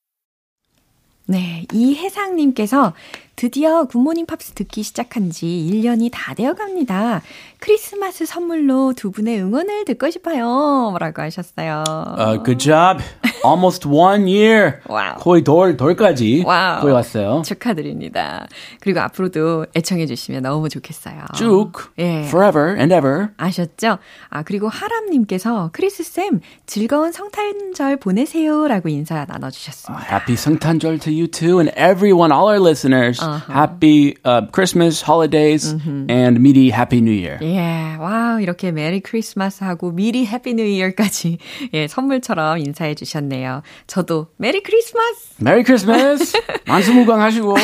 네, 1.26 1.64
이혜상님께서 1.72 2.92
드디어 3.36 3.84
굿모닝 3.84 4.26
팝스 4.26 4.52
듣기 4.54 4.82
시작한 4.82 5.30
지 5.30 5.46
1년이 5.46 6.10
다 6.12 6.34
되어 6.34 6.54
갑니다. 6.54 7.22
크리스마스 7.65 8.27
선물로 8.27 8.93
두 8.95 9.09
분의 9.09 9.41
응원을 9.41 9.85
듣고 9.85 10.11
싶어요. 10.11 10.91
뭐라고 10.91 11.23
하셨어요. 11.23 11.83
Uh, 12.15 12.37
good 12.43 12.59
job. 12.59 13.01
Almost 13.43 13.87
one 13.87 14.27
year. 14.31 14.81
와우. 14.85 15.15
거의 15.15 15.43
돌, 15.43 15.75
돌까지. 15.75 16.43
와우. 16.45 16.81
거의 16.81 16.93
왔어요. 16.93 17.41
축하드립니다. 17.43 18.45
그리고 18.81 18.99
앞으로도 18.99 19.65
애청해 19.75 20.05
주시면 20.05 20.43
너무 20.43 20.69
좋겠어요. 20.69 21.25
쭉. 21.33 21.71
예. 21.97 22.25
Forever 22.25 22.75
and 22.77 22.93
ever. 22.93 23.29
아셨죠? 23.37 23.97
아, 24.29 24.43
그리고 24.43 24.67
하람님께서 24.69 25.71
크리스쌤 25.73 26.41
즐거운 26.67 27.11
성탄절 27.11 27.97
보내세요 27.97 28.67
라고 28.67 28.89
인사 28.89 29.25
나눠주셨습니다. 29.27 30.05
Happy 30.07 30.35
성탄절 30.37 30.99
to 30.99 31.11
you 31.11 31.25
too 31.25 31.57
and 31.59 31.71
everyone, 31.75 32.31
all 32.31 32.47
our 32.47 32.61
listeners. 32.61 33.19
Happy 33.49 34.13
uh, 34.23 34.45
Christmas, 34.53 35.01
holidays, 35.01 35.75
and 36.07 36.37
미리 36.39 36.71
Happy 36.71 36.99
New 37.01 37.11
Year. 37.11 37.39
예, 37.41 37.54
와우, 37.59 38.41
이렇게 38.41 38.71
메리 38.71 38.99
크리스마스 38.99 39.63
하고 39.63 39.91
미리 39.91 40.25
해피 40.25 40.53
뉴 40.55 40.63
이어까지 40.63 41.37
예, 41.73 41.87
선물처럼 41.87 42.59
인사해 42.59 42.95
주셨네요. 42.95 43.61
저도 43.87 44.27
메리 44.37 44.61
크리스마스! 44.61 45.35
Merry 45.41 45.63
Christmas. 45.63 46.33
만수무강 46.67 47.21
하시고. 47.21 47.55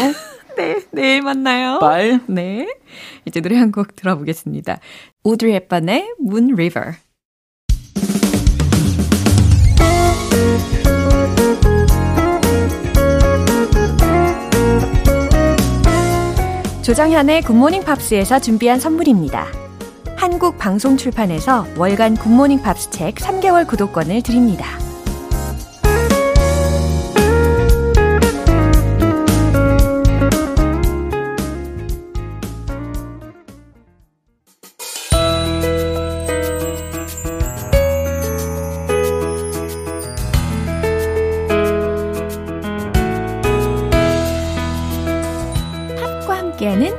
네, 0.57 0.79
내일 0.91 1.21
만나요. 1.21 1.79
Bye. 1.79 2.19
네. 2.27 2.67
이제 3.25 3.39
노래 3.41 3.57
한 3.57 3.71
곡 3.71 3.95
들어보겠습니다. 3.95 4.79
오드리 5.23 5.53
헵번의 5.53 6.13
Moon 6.21 6.53
River. 6.53 6.95
조정현의 16.83 17.43
굿모닝 17.43 17.83
팝스에서 17.83 18.39
준비한 18.39 18.79
선물입니다. 18.79 19.47
한국 20.21 20.59
방송 20.59 20.97
출판에서 20.97 21.65
월간 21.75 22.15
굿모닝 22.15 22.61
팝스 22.61 22.91
책 22.91 23.15
3개월 23.15 23.65
구독권을 23.65 24.21
드립니다. 24.21 24.67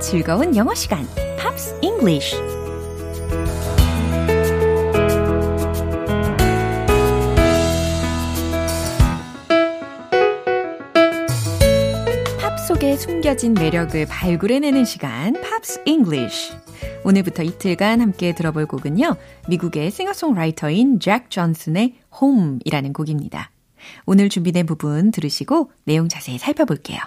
즐거운 0.01 0.55
영어 0.57 0.75
시간, 0.75 1.07
팝스 1.39 1.79
숨겨진 13.03 13.55
매력을 13.55 14.07
발굴해내는 14.07 14.85
시간, 14.85 15.33
팝스 15.33 15.83
잉글리쉬. 15.87 16.53
오늘부터 17.03 17.43
이틀간 17.43 18.01
함께 18.01 18.33
들어볼 18.33 18.67
곡은요, 18.67 19.17
미국의 19.49 19.91
싱어송라이터인 19.91 21.01
잭 21.01 21.29
존슨의 21.29 21.97
홈이라는 22.21 22.93
곡입니다. 22.93 23.51
오늘 24.07 24.29
준비된 24.29 24.67
부분 24.67 25.11
들으시고 25.11 25.73
내용 25.83 26.09
자세히 26.09 26.39
살펴볼게요. 26.39 27.01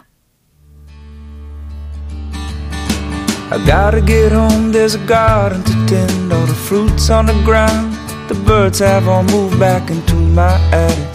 I 3.49 3.63
gotta 3.63 4.05
get 4.05 4.34
home, 4.34 4.73
there's 4.73 4.99
a 4.99 5.08
garden 5.08 5.63
to 5.63 5.86
tend, 5.86 6.34
all 6.34 6.45
the 6.45 6.60
fruits 6.67 7.10
on 7.10 7.27
the 7.27 7.41
ground. 7.45 7.95
The 8.27 8.43
birds 8.43 8.84
have 8.84 9.08
all 9.08 9.23
moved 9.23 9.58
back 9.60 9.89
into 9.89 10.17
my 10.17 10.60
attic. 10.73 11.14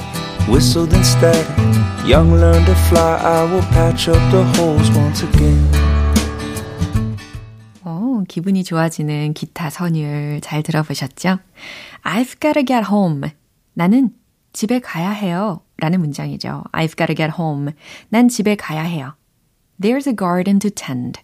Whistled 0.50 0.92
static, 1.04 1.46
young 2.04 2.34
learn 2.34 2.64
to 2.64 2.74
fly, 2.88 3.16
I 3.22 3.44
will 3.44 3.62
patch 3.70 4.10
up 4.10 4.18
the 4.30 4.42
holes 4.56 4.90
once 4.90 5.24
again. 5.24 5.64
오, 7.84 8.24
기분이 8.28 8.64
좋아지는 8.64 9.32
기타 9.32 9.70
선율 9.70 10.40
잘 10.42 10.64
들어보셨죠? 10.64 11.38
I've 12.02 12.40
gotta 12.40 12.64
get 12.64 12.88
home. 12.90 13.30
나는 13.74 14.10
집에 14.52 14.80
가야 14.80 15.10
해요. 15.10 15.62
라는 15.78 16.00
문장이죠. 16.00 16.64
I've 16.72 16.96
gotta 16.98 17.14
get 17.14 17.32
home. 17.38 17.72
난 18.08 18.28
집에 18.28 18.56
가야 18.56 18.82
해요. 18.82 19.14
There's 19.80 20.08
a 20.08 20.16
garden 20.16 20.58
to 20.58 20.68
tend. 20.68 21.20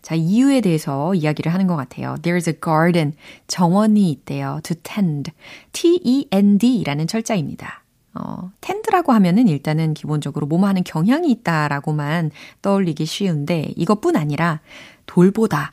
자, 0.00 0.14
이유에 0.14 0.62
대해서 0.62 1.14
이야기를 1.14 1.52
하는 1.52 1.66
것 1.66 1.76
같아요. 1.76 2.16
There's 2.22 2.48
a 2.48 2.54
garden. 2.58 3.12
정원이 3.46 4.10
있대요. 4.10 4.60
To 4.64 4.74
tend. 4.82 5.30
T-E-N-D 5.72 6.82
라는 6.84 7.06
철자입니다. 7.06 7.83
어, 8.14 8.50
tend라고 8.60 9.12
하면은 9.12 9.48
일단은 9.48 9.94
기본적으로 9.94 10.46
뭐뭐 10.46 10.68
하는 10.68 10.84
경향이 10.84 11.30
있다라고만 11.30 12.30
떠올리기 12.62 13.06
쉬운데 13.06 13.72
이것뿐 13.76 14.16
아니라 14.16 14.60
돌보다, 15.06 15.72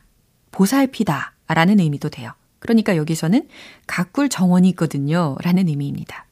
보살피다 0.51 1.33
라는 1.47 1.79
의미도 1.79 2.09
돼요. 2.09 2.31
그러니까 2.59 2.95
여기서는 2.95 3.47
가꿀 3.87 4.29
정원이 4.29 4.69
있거든요 4.69 5.35
라는 5.41 5.67
의미입니다. 5.67 6.25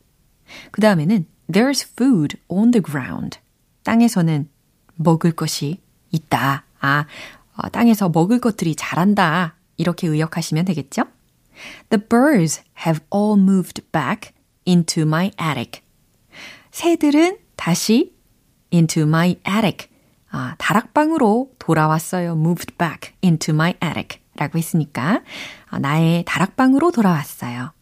그 0.71 0.81
다음에는 0.81 1.25
There's 1.51 1.83
food 1.83 2.37
on 2.47 2.71
the 2.71 2.83
ground. 2.83 3.39
땅에서는 3.83 4.49
먹을 4.95 5.31
것이 5.31 5.79
있다. 6.11 6.63
아, 6.79 7.05
어, 7.55 7.69
땅에서 7.69 8.09
먹을 8.09 8.39
것들이 8.39 8.75
자란다. 8.75 9.55
이렇게 9.77 10.07
의역하시면 10.07 10.65
되겠죠? 10.65 11.05
The 11.89 12.05
birds 12.07 12.61
have 12.85 13.01
all 13.13 13.39
moved 13.41 13.81
back 13.91 14.31
into 14.67 15.03
my 15.03 15.31
attic. 15.41 15.81
새들은 16.79 17.39
다시 17.57 18.15
into 18.73 19.03
my 19.03 19.35
attic. 19.45 19.89
아, 20.29 20.55
다락방으로 20.57 21.51
돌아왔어요. 21.59 22.31
moved 22.37 22.77
back 22.77 23.11
into 23.21 23.53
my 23.53 23.73
attic. 23.83 24.21
라고 24.37 24.57
했으니까 24.57 25.21
아, 25.69 25.79
나의 25.79 26.23
다락방으로 26.23 26.93
돌아왔어요. 26.93 27.73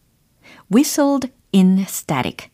whistled 0.73 1.31
in 1.53 1.77
static. 1.81 2.49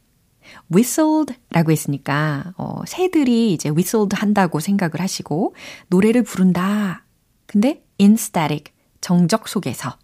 whistled 0.69 1.33
라고 1.49 1.71
했으니까 1.71 2.53
어, 2.57 2.81
새들이 2.87 3.53
이제 3.53 3.69
whistled 3.69 4.13
한다고 4.17 4.59
생각을 4.59 4.99
하시고 4.99 5.55
노래를 5.87 6.23
부른다. 6.23 7.05
근데 7.45 7.85
in 8.01 8.15
static 8.15 8.73
정적 8.99 9.47
속에서 9.47 9.97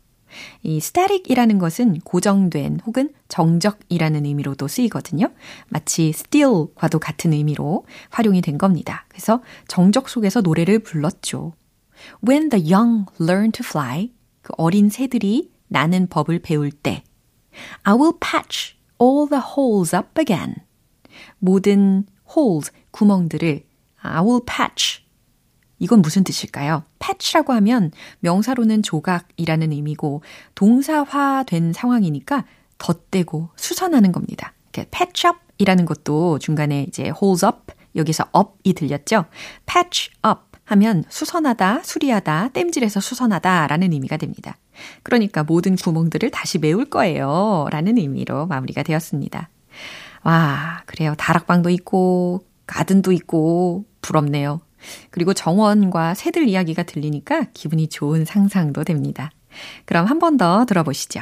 이 0.64 0.78
static이라는 0.78 1.58
것은 1.60 2.00
고정된 2.02 2.82
혹은 2.86 3.14
정적이라는 3.28 4.26
의미로도 4.26 4.68
쓰이거든요. 4.68 5.32
마치 5.68 6.10
still과도 6.10 7.00
같은 7.00 7.34
의미로 7.34 7.86
활용이 8.10 8.42
된 8.42 8.58
겁니다. 8.58 9.06
그래서 9.10 9.42
정적 9.68 10.10
속에서 10.10 10.42
노래를 10.42 10.80
불렀죠. 10.80 11.54
When 12.28 12.50
the 12.50 12.72
young 12.72 13.06
learn 13.20 13.52
to 13.52 13.64
fly, 13.66 14.12
그 14.42 14.54
어린 14.58 14.90
새들이 14.90 15.52
나는 15.68 16.08
법을 16.08 16.40
배울 16.40 16.72
때, 16.72 17.04
I 17.84 17.94
will 17.94 18.14
patch 18.20 18.76
all 19.02 19.28
the 19.30 19.44
holes 19.56 19.96
up 19.96 20.20
again. 20.20 20.56
모든 21.40 22.06
holes, 22.36 22.72
구멍들을 22.92 23.64
I 24.02 24.22
will 24.22 24.42
patch. 24.46 25.04
이건 25.80 26.02
무슨 26.02 26.24
뜻일까요? 26.24 26.84
patch라고 27.00 27.54
하면 27.54 27.92
명사로는 28.20 28.84
조각이라는 28.84 29.72
의미고 29.72 30.22
동사화된 30.56 31.74
상황이니까 31.74 32.46
덧대고 32.78 33.50
수선하는 33.56 34.12
겁니다. 34.12 34.54
patch 34.72 35.28
up 35.28 35.38
이라는 35.58 35.86
것도 35.86 36.40
중간에 36.40 36.86
이제 36.88 37.12
holes 37.22 37.46
up 37.46 37.74
여기서 37.96 38.26
up이 38.36 38.74
들렸죠? 38.74 39.26
patch 39.66 40.12
up 40.26 40.42
하면 40.66 41.04
수선하다, 41.10 41.82
수리하다, 41.84 42.50
땜질해서 42.50 43.00
수선하다 43.00 43.68
라는 43.68 43.92
의미가 43.92 44.18
됩니다. 44.18 44.58
그러니까 45.04 45.44
모든 45.44 45.76
구멍들을 45.76 46.30
다시 46.30 46.60
메울 46.60 46.86
거예요. 46.86 47.68
라는 47.72 47.98
의미로 47.98 48.46
마무리가 48.46 48.84
되었습니다. 48.84 49.50
와, 50.24 50.84
그래요. 50.86 51.16
다락방도 51.18 51.70
있고, 51.72 52.46
가든도 52.68 53.12
있고, 53.14 53.86
부럽네요. 54.02 54.62
그리고 55.12 55.34
정원과 55.34 56.14
새들 56.16 56.48
이야기가 56.48 56.84
들리니까 56.84 57.48
기분이 57.54 57.88
좋은 57.90 58.26
상상도 58.26 58.84
됩니다. 58.84 59.32
그럼 59.86 60.06
한 60.06 60.20
번 60.20 60.38
더 60.38 60.66
들어보시죠. 60.66 61.22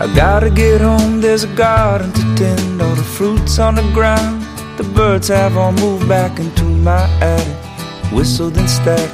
I 0.00 0.08
gotta 0.14 0.50
get 0.50 0.80
home, 0.80 1.20
there's 1.20 1.44
a 1.44 1.54
garden 1.54 2.12
to 2.12 2.22
tend, 2.34 2.82
all 2.82 2.94
the 2.94 3.04
fruits 3.04 3.60
on 3.60 3.76
the 3.76 3.84
ground. 3.92 4.42
The 4.76 4.84
birds 4.94 5.28
have 5.28 5.56
all 5.56 5.72
moved 5.72 6.08
back 6.08 6.40
into 6.40 6.64
my 6.64 7.06
attic. 7.20 7.56
Whistled 8.12 8.56
instead. 8.58 9.08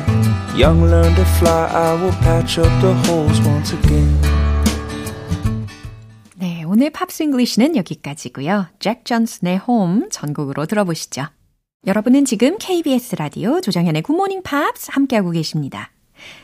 Young 0.56 0.82
learn 0.88 1.14
to 1.14 1.24
fly. 1.38 1.68
I 1.72 1.94
will 2.00 2.12
patch 2.22 2.58
up 2.58 2.72
the 2.80 2.94
holes 3.06 3.40
once 3.42 3.72
again. 3.72 4.16
네, 6.78 6.84
오늘 6.84 6.90
팝스 6.90 7.24
잉글리시는 7.24 7.74
여기까지고요. 7.74 8.68
잭 8.78 9.04
존슨의 9.04 9.58
홈 9.58 10.08
전곡으로 10.10 10.66
들어보시죠. 10.66 11.26
여러분은 11.88 12.24
지금 12.24 12.56
KBS 12.56 13.16
라디오 13.16 13.60
조정현의 13.60 14.02
굿모닝 14.02 14.44
팝스 14.44 14.92
함께하고 14.92 15.32
계십니다. 15.32 15.90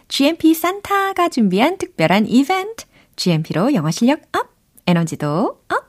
GMP 0.08 0.54
산타가 0.54 1.28
준비한 1.28 1.78
특별한 1.78 2.26
이벤트, 2.26 2.84
GMP로 3.14 3.74
영어 3.74 3.92
실력 3.92 4.22
업, 4.32 4.48
에너지도 4.88 5.60
업! 5.68 5.84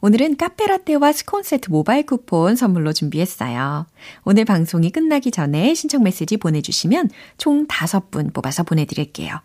오늘은 0.00 0.36
카페라떼와 0.36 1.12
스콘 1.12 1.44
세트 1.44 1.70
모바일 1.70 2.06
쿠폰 2.06 2.56
선물로 2.56 2.92
준비했어요. 2.92 3.86
오늘 4.24 4.44
방송이 4.44 4.90
끝나기 4.90 5.30
전에 5.30 5.74
신청 5.74 6.02
메시지 6.02 6.38
보내주시면 6.38 7.10
총 7.38 7.68
5분 7.68 8.34
뽑아서 8.34 8.64
보내드릴게요. 8.64 9.42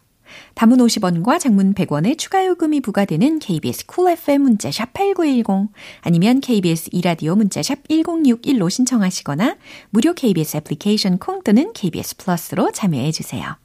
담은 0.55 0.77
50원과 0.77 1.39
장문 1.39 1.73
100원의 1.73 2.17
추가 2.17 2.45
요금이 2.45 2.81
부과되는 2.81 3.39
KBS 3.39 3.85
쿨 3.85 4.11
FM 4.11 4.41
문자샵 4.43 4.93
8910 4.93 5.71
아니면 6.01 6.39
KBS 6.41 6.89
이라디오 6.91 7.35
문자샵 7.35 7.87
1061로 7.87 8.69
신청하시거나 8.69 9.57
무료 9.89 10.13
KBS 10.13 10.57
애플리케이션 10.57 11.17
콩 11.17 11.41
또는 11.43 11.73
KBS 11.73 12.17
플러스로 12.17 12.71
참여해 12.71 13.11
주세요. 13.11 13.57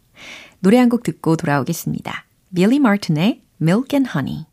노래 0.60 0.78
한 0.78 0.88
곡 0.88 1.02
듣고 1.02 1.36
돌아오겠습니다. 1.36 2.26
빌리 2.54 2.78
마틴의 2.78 3.42
Milk 3.60 3.88
and 3.94 4.10
Honey 4.14 4.46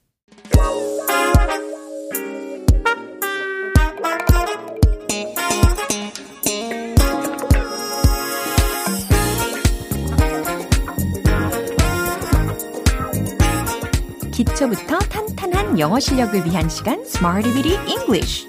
기초부터 14.63 14.99
탄탄한 14.99 15.77
영어 15.77 15.99
실력을 15.99 16.45
위한 16.45 16.69
시간 16.69 16.99
Smarty 17.01 17.53
Bitty 17.53 17.85
English. 17.85 18.47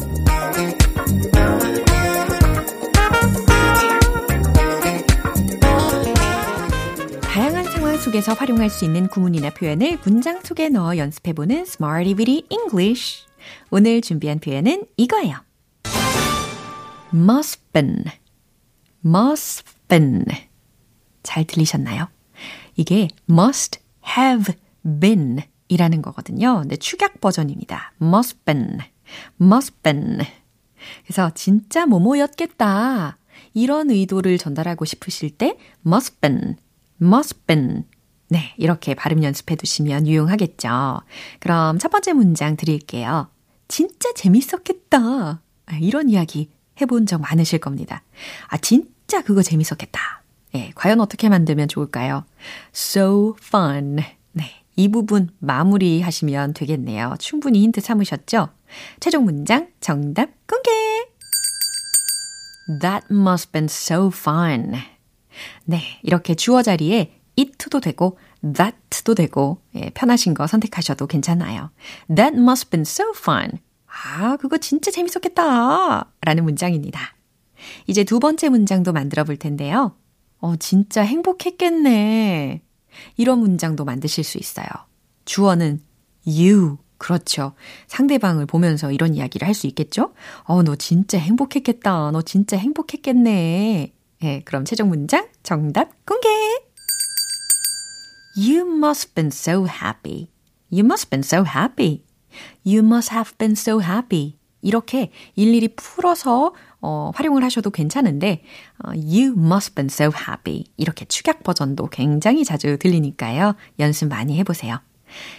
다양한 7.22 7.64
상황 7.64 7.96
속에서 7.98 8.32
활용할 8.34 8.70
수 8.70 8.84
있는 8.84 9.08
구문이나 9.08 9.50
표현을 9.50 9.98
문장 10.04 10.40
속에 10.44 10.68
넣어 10.68 10.96
연습해보는 10.96 11.62
Smarty 11.62 12.14
Bitty 12.14 12.42
English. 12.48 13.24
오늘 13.70 14.00
준비한 14.00 14.38
표현은 14.38 14.86
이거예요. 14.96 15.38
must 17.12 17.60
been 19.88 20.24
잘 21.24 21.44
들리셨나요? 21.44 22.08
이게 22.76 23.08
must 23.28 23.80
have 24.16 24.54
been 25.00 25.42
이라는 25.68 26.02
거거든요. 26.02 26.60
근데 26.60 26.76
축약 26.76 27.20
버전입니다. 27.20 27.92
must 28.00 28.38
been, 28.44 28.78
must 29.40 29.74
been. 29.82 30.20
그래서 31.04 31.30
진짜 31.34 31.86
뭐뭐였겠다. 31.86 33.16
이런 33.54 33.90
의도를 33.90 34.38
전달하고 34.38 34.84
싶으실 34.84 35.30
때 35.30 35.56
must 35.86 36.20
been, 36.20 36.56
must 37.00 37.40
been. 37.46 37.84
네, 38.28 38.54
이렇게 38.56 38.94
발음 38.94 39.22
연습해 39.22 39.56
두시면 39.56 40.06
유용하겠죠. 40.06 41.00
그럼 41.40 41.78
첫 41.78 41.90
번째 41.90 42.12
문장 42.14 42.56
드릴게요. 42.56 43.28
진짜 43.68 44.12
재밌었겠다. 44.14 45.40
이런 45.80 46.10
이야기 46.10 46.50
해본 46.80 47.06
적 47.06 47.20
많으실 47.20 47.58
겁니다. 47.60 48.02
아, 48.48 48.56
진짜 48.58 49.22
그거 49.22 49.42
재밌었겠다. 49.42 50.22
예, 50.54 50.72
과연 50.74 51.00
어떻게 51.00 51.28
만들면 51.28 51.68
좋을까요? 51.68 52.24
So 52.74 53.36
fun. 53.40 53.96
네. 54.32 54.63
이 54.76 54.88
부분 54.88 55.30
마무리하시면 55.38 56.54
되겠네요. 56.54 57.14
충분히 57.18 57.62
힌트 57.62 57.80
삼으셨죠? 57.80 58.48
최종 59.00 59.24
문장 59.24 59.68
정답 59.80 60.30
공개! 60.46 60.70
That 62.80 63.06
must 63.10 63.52
been 63.52 63.66
so 63.66 64.08
fun. 64.08 64.74
네, 65.64 65.80
이렇게 66.02 66.34
주어 66.34 66.62
자리에 66.62 67.20
it도 67.36 67.80
되고 67.80 68.18
that도 68.42 69.14
되고 69.14 69.60
예, 69.74 69.90
편하신 69.90 70.34
거 70.34 70.46
선택하셔도 70.46 71.06
괜찮아요. 71.06 71.70
That 72.14 72.36
must 72.36 72.70
been 72.70 72.82
so 72.82 73.12
fun. 73.16 73.58
아, 73.86 74.36
그거 74.36 74.58
진짜 74.58 74.90
재밌었겠다. 74.90 76.12
라는 76.20 76.44
문장입니다. 76.44 77.00
이제 77.86 78.04
두 78.04 78.18
번째 78.18 78.48
문장도 78.48 78.92
만들어 78.92 79.24
볼 79.24 79.36
텐데요. 79.36 79.96
어, 80.38 80.56
진짜 80.56 81.02
행복했겠네. 81.02 82.62
이런 83.16 83.38
문장도 83.40 83.84
만드실 83.84 84.24
수 84.24 84.38
있어요. 84.38 84.66
주어는 85.24 85.80
you. 86.26 86.78
그렇죠. 86.98 87.54
상대방을 87.88 88.46
보면서 88.46 88.90
이런 88.90 89.14
이야기를 89.14 89.46
할 89.46 89.54
수 89.54 89.66
있겠죠? 89.66 90.14
어, 90.44 90.62
너 90.62 90.74
진짜 90.76 91.18
행복했겠다. 91.18 92.10
너 92.12 92.22
진짜 92.22 92.56
행복했겠네. 92.56 93.92
예, 94.22 94.40
그럼 94.44 94.64
최종 94.64 94.88
문장 94.88 95.28
정답 95.42 95.90
공개! 96.06 96.28
You 98.36 98.66
must 98.66 99.14
been 99.14 99.28
so 99.28 99.66
happy. 99.66 100.30
You 100.72 100.84
must 100.84 101.10
been 101.10 101.22
so 101.22 101.44
happy. 101.44 102.04
You 102.66 102.80
must 102.80 103.12
have 103.12 103.32
been 103.38 103.52
so 103.52 103.80
happy. 103.80 104.38
이렇게 104.64 105.10
일일이 105.36 105.68
풀어서 105.76 106.54
어, 106.80 107.12
활용을 107.14 107.44
하셔도 107.44 107.70
괜찮은데 107.70 108.42
어, 108.84 108.88
You 108.90 109.34
must 109.36 109.74
been 109.74 109.86
so 109.86 110.06
happy 110.06 110.64
이렇게 110.76 111.04
축약 111.04 111.44
버전도 111.44 111.86
굉장히 111.88 112.44
자주 112.44 112.76
들리니까요. 112.78 113.54
연습 113.78 114.08
많이 114.08 114.36
해보세요. 114.38 114.80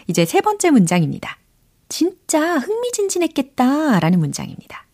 이제 0.07 0.25
세 0.25 0.39
번째 0.41 0.71
문장입니다. 0.71 1.37
진짜 1.89 2.57
흥미진진했겠다 2.57 3.99
라는 3.99 4.19
문장입니다. 4.19 4.85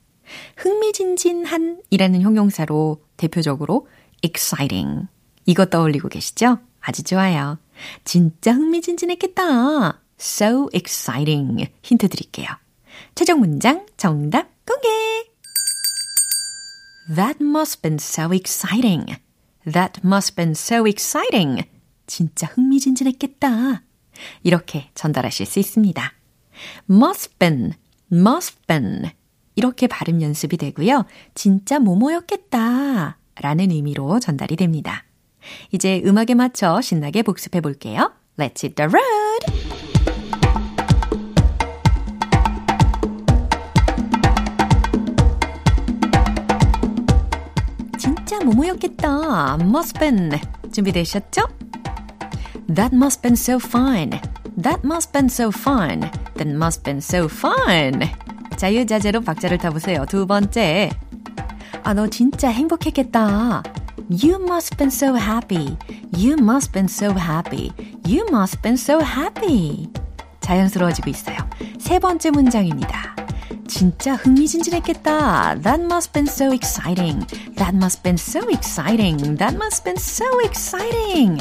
흥미진진한 0.57 1.81
이라는 1.89 2.21
형용사로 2.21 3.03
대표적으로 3.17 3.87
exciting 4.23 5.07
이거 5.45 5.65
떠올리고 5.65 6.07
계시죠? 6.09 6.59
아주 6.79 7.03
좋아요. 7.03 7.59
진짜 8.05 8.53
흥미진진했겠다. 8.53 9.99
so 10.19 10.69
exciting. 10.73 11.67
힌트 11.81 12.07
드릴게요. 12.07 12.47
최종 13.15 13.39
문장 13.39 13.85
정답 13.97 14.47
공개! 14.65 14.87
That 17.13 17.43
must 17.43 17.81
been 17.81 17.97
so 17.99 18.33
exciting. 18.33 19.17
That 19.65 20.01
must 20.03 20.35
been 20.35 20.51
so 20.51 20.87
exciting. 20.87 21.63
진짜 22.07 22.47
흥미진진했겠다. 22.47 23.83
이렇게 24.43 24.89
전달하실 24.95 25.45
수 25.45 25.59
있습니다. 25.59 26.13
must 26.89 27.37
been, 27.37 27.73
must 28.11 28.57
been. 28.67 29.11
이렇게 29.55 29.87
발음 29.87 30.21
연습이 30.21 30.57
되고요. 30.57 31.05
진짜 31.35 31.79
뭐뭐였겠다. 31.79 33.17
라는 33.35 33.71
의미로 33.71 34.19
전달이 34.19 34.55
됩니다. 34.55 35.03
이제 35.71 36.01
음악에 36.05 36.33
맞춰 36.35 36.79
신나게 36.81 37.23
복습해 37.23 37.61
볼게요. 37.61 38.13
Let's 38.37 38.63
hit 38.63 38.75
the 38.75 38.89
road! 38.89 39.60
모모였겠다. 48.51 49.57
must 49.61 49.99
been. 49.99 50.39
준비되셨죠? 50.71 51.41
That 52.73 52.95
must 52.95 53.21
been 53.21 53.33
so 53.33 53.55
fun. 53.55 54.11
That 54.61 54.81
must 54.83 55.11
been 55.11 55.25
so 55.25 55.49
fun. 55.49 56.01
That 56.35 56.49
must 56.49 56.83
been 56.83 56.97
so 56.97 57.25
fun. 57.25 58.01
자유자재로 58.57 59.21
박자를 59.21 59.57
타보세요. 59.57 60.05
두 60.07 60.27
번째. 60.27 60.89
아, 61.83 61.93
너 61.93 62.07
진짜 62.07 62.49
행복했겠다. 62.49 63.63
You 64.09 64.41
must 64.41 64.77
been 64.77 64.91
so 64.91 65.15
happy. 65.15 65.77
You 66.17 66.35
must 66.39 66.71
been 66.71 66.85
so 66.85 67.11
happy. 67.17 67.71
You 68.05 68.25
must 68.29 68.61
been 68.61 68.75
so 68.75 68.99
happy. 69.01 69.89
자연스러워지고 70.41 71.09
있어요. 71.09 71.37
세 71.79 71.99
번째 71.99 72.31
문장입니다. 72.31 73.15
진짜 73.71 74.15
흥미진진했겠다. 74.15 75.55
That 75.61 75.81
must 75.81 76.11
been 76.11 76.27
so 76.27 76.51
exciting. 76.53 77.25
That 77.55 77.73
must 77.73 78.03
been 78.03 78.17
so 78.17 78.41
exciting. 78.49 79.37
That 79.37 79.55
must 79.55 79.85
been 79.85 79.95
so 79.95 80.25
exciting. 80.43 81.39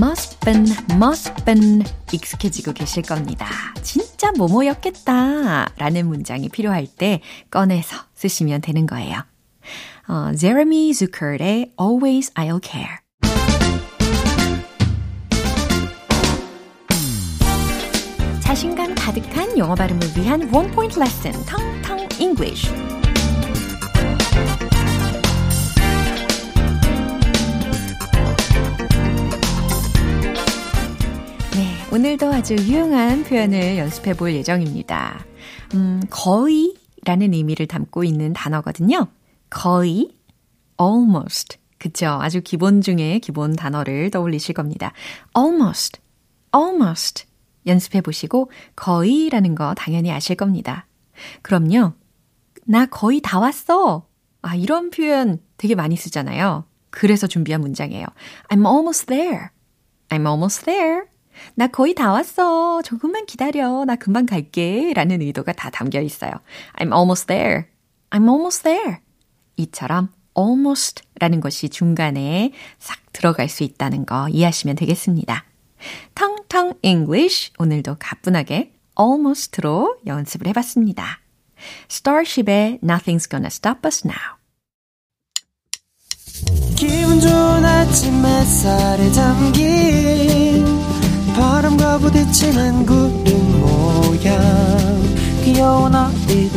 must 0.00 0.40
been, 0.40 0.66
must 0.98 1.44
been 1.44 1.84
익숙해지고 2.10 2.72
계실 2.72 3.04
겁니다. 3.04 3.46
진짜 3.82 4.32
뭐뭐였겠다 4.32 5.68
라는 5.76 6.08
문장이 6.08 6.48
필요할 6.48 6.88
때 6.88 7.20
꺼내서 7.52 7.96
쓰시면 8.14 8.62
되는 8.62 8.86
거예요. 8.86 9.22
어, 10.06 10.32
Jeremy 10.36 10.92
Zucker의 10.92 11.72
Always 11.80 12.32
I'll 12.34 12.60
Care. 12.62 12.98
자신감 18.40 18.94
가득한 18.94 19.56
영어 19.56 19.74
발음을 19.74 20.02
위한 20.16 20.48
원 20.52 20.70
포인트 20.72 20.98
레슨 20.98 21.32
텅텅 21.46 22.06
English. 22.20 22.70
네, 31.56 31.96
오늘도 31.96 32.30
아주 32.30 32.54
유용한 32.56 33.24
표현을 33.24 33.78
연습해 33.78 34.14
볼 34.14 34.34
예정입니다. 34.34 35.24
음, 35.72 36.02
거의 36.10 36.74
라는 37.06 37.32
의미를 37.32 37.66
담고 37.66 38.04
있는 38.04 38.34
단어거든요. 38.34 39.08
거의, 39.54 40.10
almost. 40.80 41.58
그쵸. 41.78 42.18
아주 42.20 42.42
기본 42.42 42.80
중에 42.80 43.20
기본 43.20 43.54
단어를 43.54 44.10
떠올리실 44.10 44.52
겁니다. 44.52 44.92
almost, 45.36 46.00
almost. 46.54 47.26
연습해 47.64 48.00
보시고 48.00 48.50
거의라는 48.74 49.54
거 49.54 49.74
당연히 49.74 50.10
아실 50.10 50.34
겁니다. 50.34 50.86
그럼요. 51.42 51.92
나 52.66 52.86
거의 52.86 53.20
다 53.20 53.38
왔어. 53.38 54.08
아, 54.42 54.56
이런 54.56 54.90
표현 54.90 55.38
되게 55.56 55.76
많이 55.76 55.96
쓰잖아요. 55.96 56.64
그래서 56.90 57.28
준비한 57.28 57.60
문장이에요. 57.60 58.06
I'm 58.48 58.66
almost 58.66 59.06
there. 59.06 59.50
I'm 60.08 60.26
almost 60.26 60.64
there. 60.64 61.02
나 61.54 61.68
거의 61.68 61.94
다 61.94 62.12
왔어. 62.12 62.82
조금만 62.82 63.24
기다려. 63.26 63.84
나 63.84 63.94
금방 63.94 64.26
갈게. 64.26 64.92
라는 64.94 65.22
의도가 65.22 65.52
다 65.52 65.70
담겨 65.70 66.00
있어요. 66.00 66.32
I'm 66.76 66.92
almost 66.92 67.28
there. 67.28 67.66
I'm 68.10 68.28
almost 68.28 68.64
there. 68.64 69.03
이처럼 69.56 70.08
almost 70.36 71.02
라는 71.18 71.40
것이 71.40 71.68
중간에 71.68 72.52
싹 72.78 72.98
들어갈 73.12 73.48
수 73.48 73.62
있다는 73.62 74.06
거 74.06 74.28
이해하시면 74.28 74.76
되겠습니다. 74.76 75.44
텅텅 76.14 76.74
English 76.82 77.52
오늘도 77.58 77.96
가뿐하게 77.98 78.72
almost로 78.98 79.96
연습을 80.06 80.46
해봤습니다. 80.48 81.20
Starship의 81.90 82.80
Nothing's 82.82 83.30
Gonna 83.30 83.46
Stop 83.46 83.86
Us 83.86 84.06
Now 84.06 84.38
기분 86.76 87.20
좋은 87.20 87.64
아침 87.64 88.24
햇살에 88.24 89.10
담긴 89.12 90.64
바람과 91.34 91.98
부딪히는 91.98 92.86
구름 92.86 93.60
모양 93.60 95.14
귀여운 95.44 95.94
아 95.94 96.10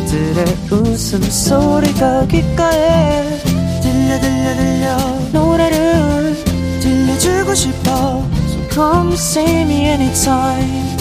이들의 0.08 0.46
웃음소리가 0.72 2.26
귓가에 2.28 3.38
들려 3.82 4.18
들려 4.18 4.56
들려 4.56 4.96
노래를 5.34 6.34
들려주고 6.80 7.54
싶어 7.54 8.26
So 8.48 8.68
come 8.70 9.12
see 9.12 9.60
me 9.60 9.84
anytime 9.84 10.96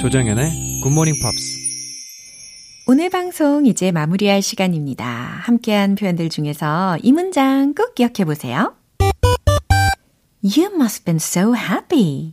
조정연의 0.00 0.80
굿모닝 0.82 1.20
팝스 1.20 1.60
오늘 2.86 3.10
방송 3.10 3.66
이제 3.66 3.92
마무리할 3.92 4.40
시간입니다. 4.40 5.04
함께한 5.04 5.94
표현들 5.94 6.30
중에서 6.30 6.96
이 7.02 7.12
문장 7.12 7.74
꼭 7.74 7.94
기억해 7.94 8.24
보세요. 8.24 8.74
You 10.42 10.70
must 10.74 11.04
been 11.04 11.16
so 11.16 11.54
happy. 11.54 12.32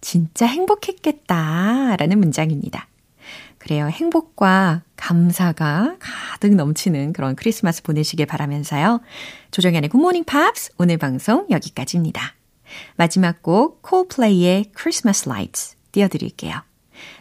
진짜 0.00 0.46
행복했겠다. 0.46 1.94
라는 1.96 2.18
문장입니다. 2.18 2.88
그래요. 3.58 3.88
행복과 3.88 4.82
감사가 4.96 5.96
가득 5.98 6.54
넘치는 6.54 7.12
그런 7.12 7.36
크리스마스 7.36 7.82
보내시길 7.82 8.26
바라면서요. 8.26 9.00
조정현의 9.50 9.90
굿모닝 9.90 10.24
팝스 10.24 10.72
오늘 10.78 10.98
방송 10.98 11.46
여기까지입니다. 11.50 12.34
마지막 12.96 13.42
곡 13.42 13.82
콜플레이의 13.82 14.72
Christmas 14.76 15.28
Lights 15.28 15.76
띄워드릴게요. 15.92 16.54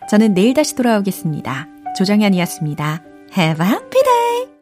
저는 0.10 0.34
내일 0.34 0.54
다시 0.54 0.76
돌아오겠습니다. 0.76 1.68
조정현이었습니다. 1.98 3.04
Have 3.38 3.66
a 3.66 3.72
happy 3.72 4.04
day! 4.04 4.57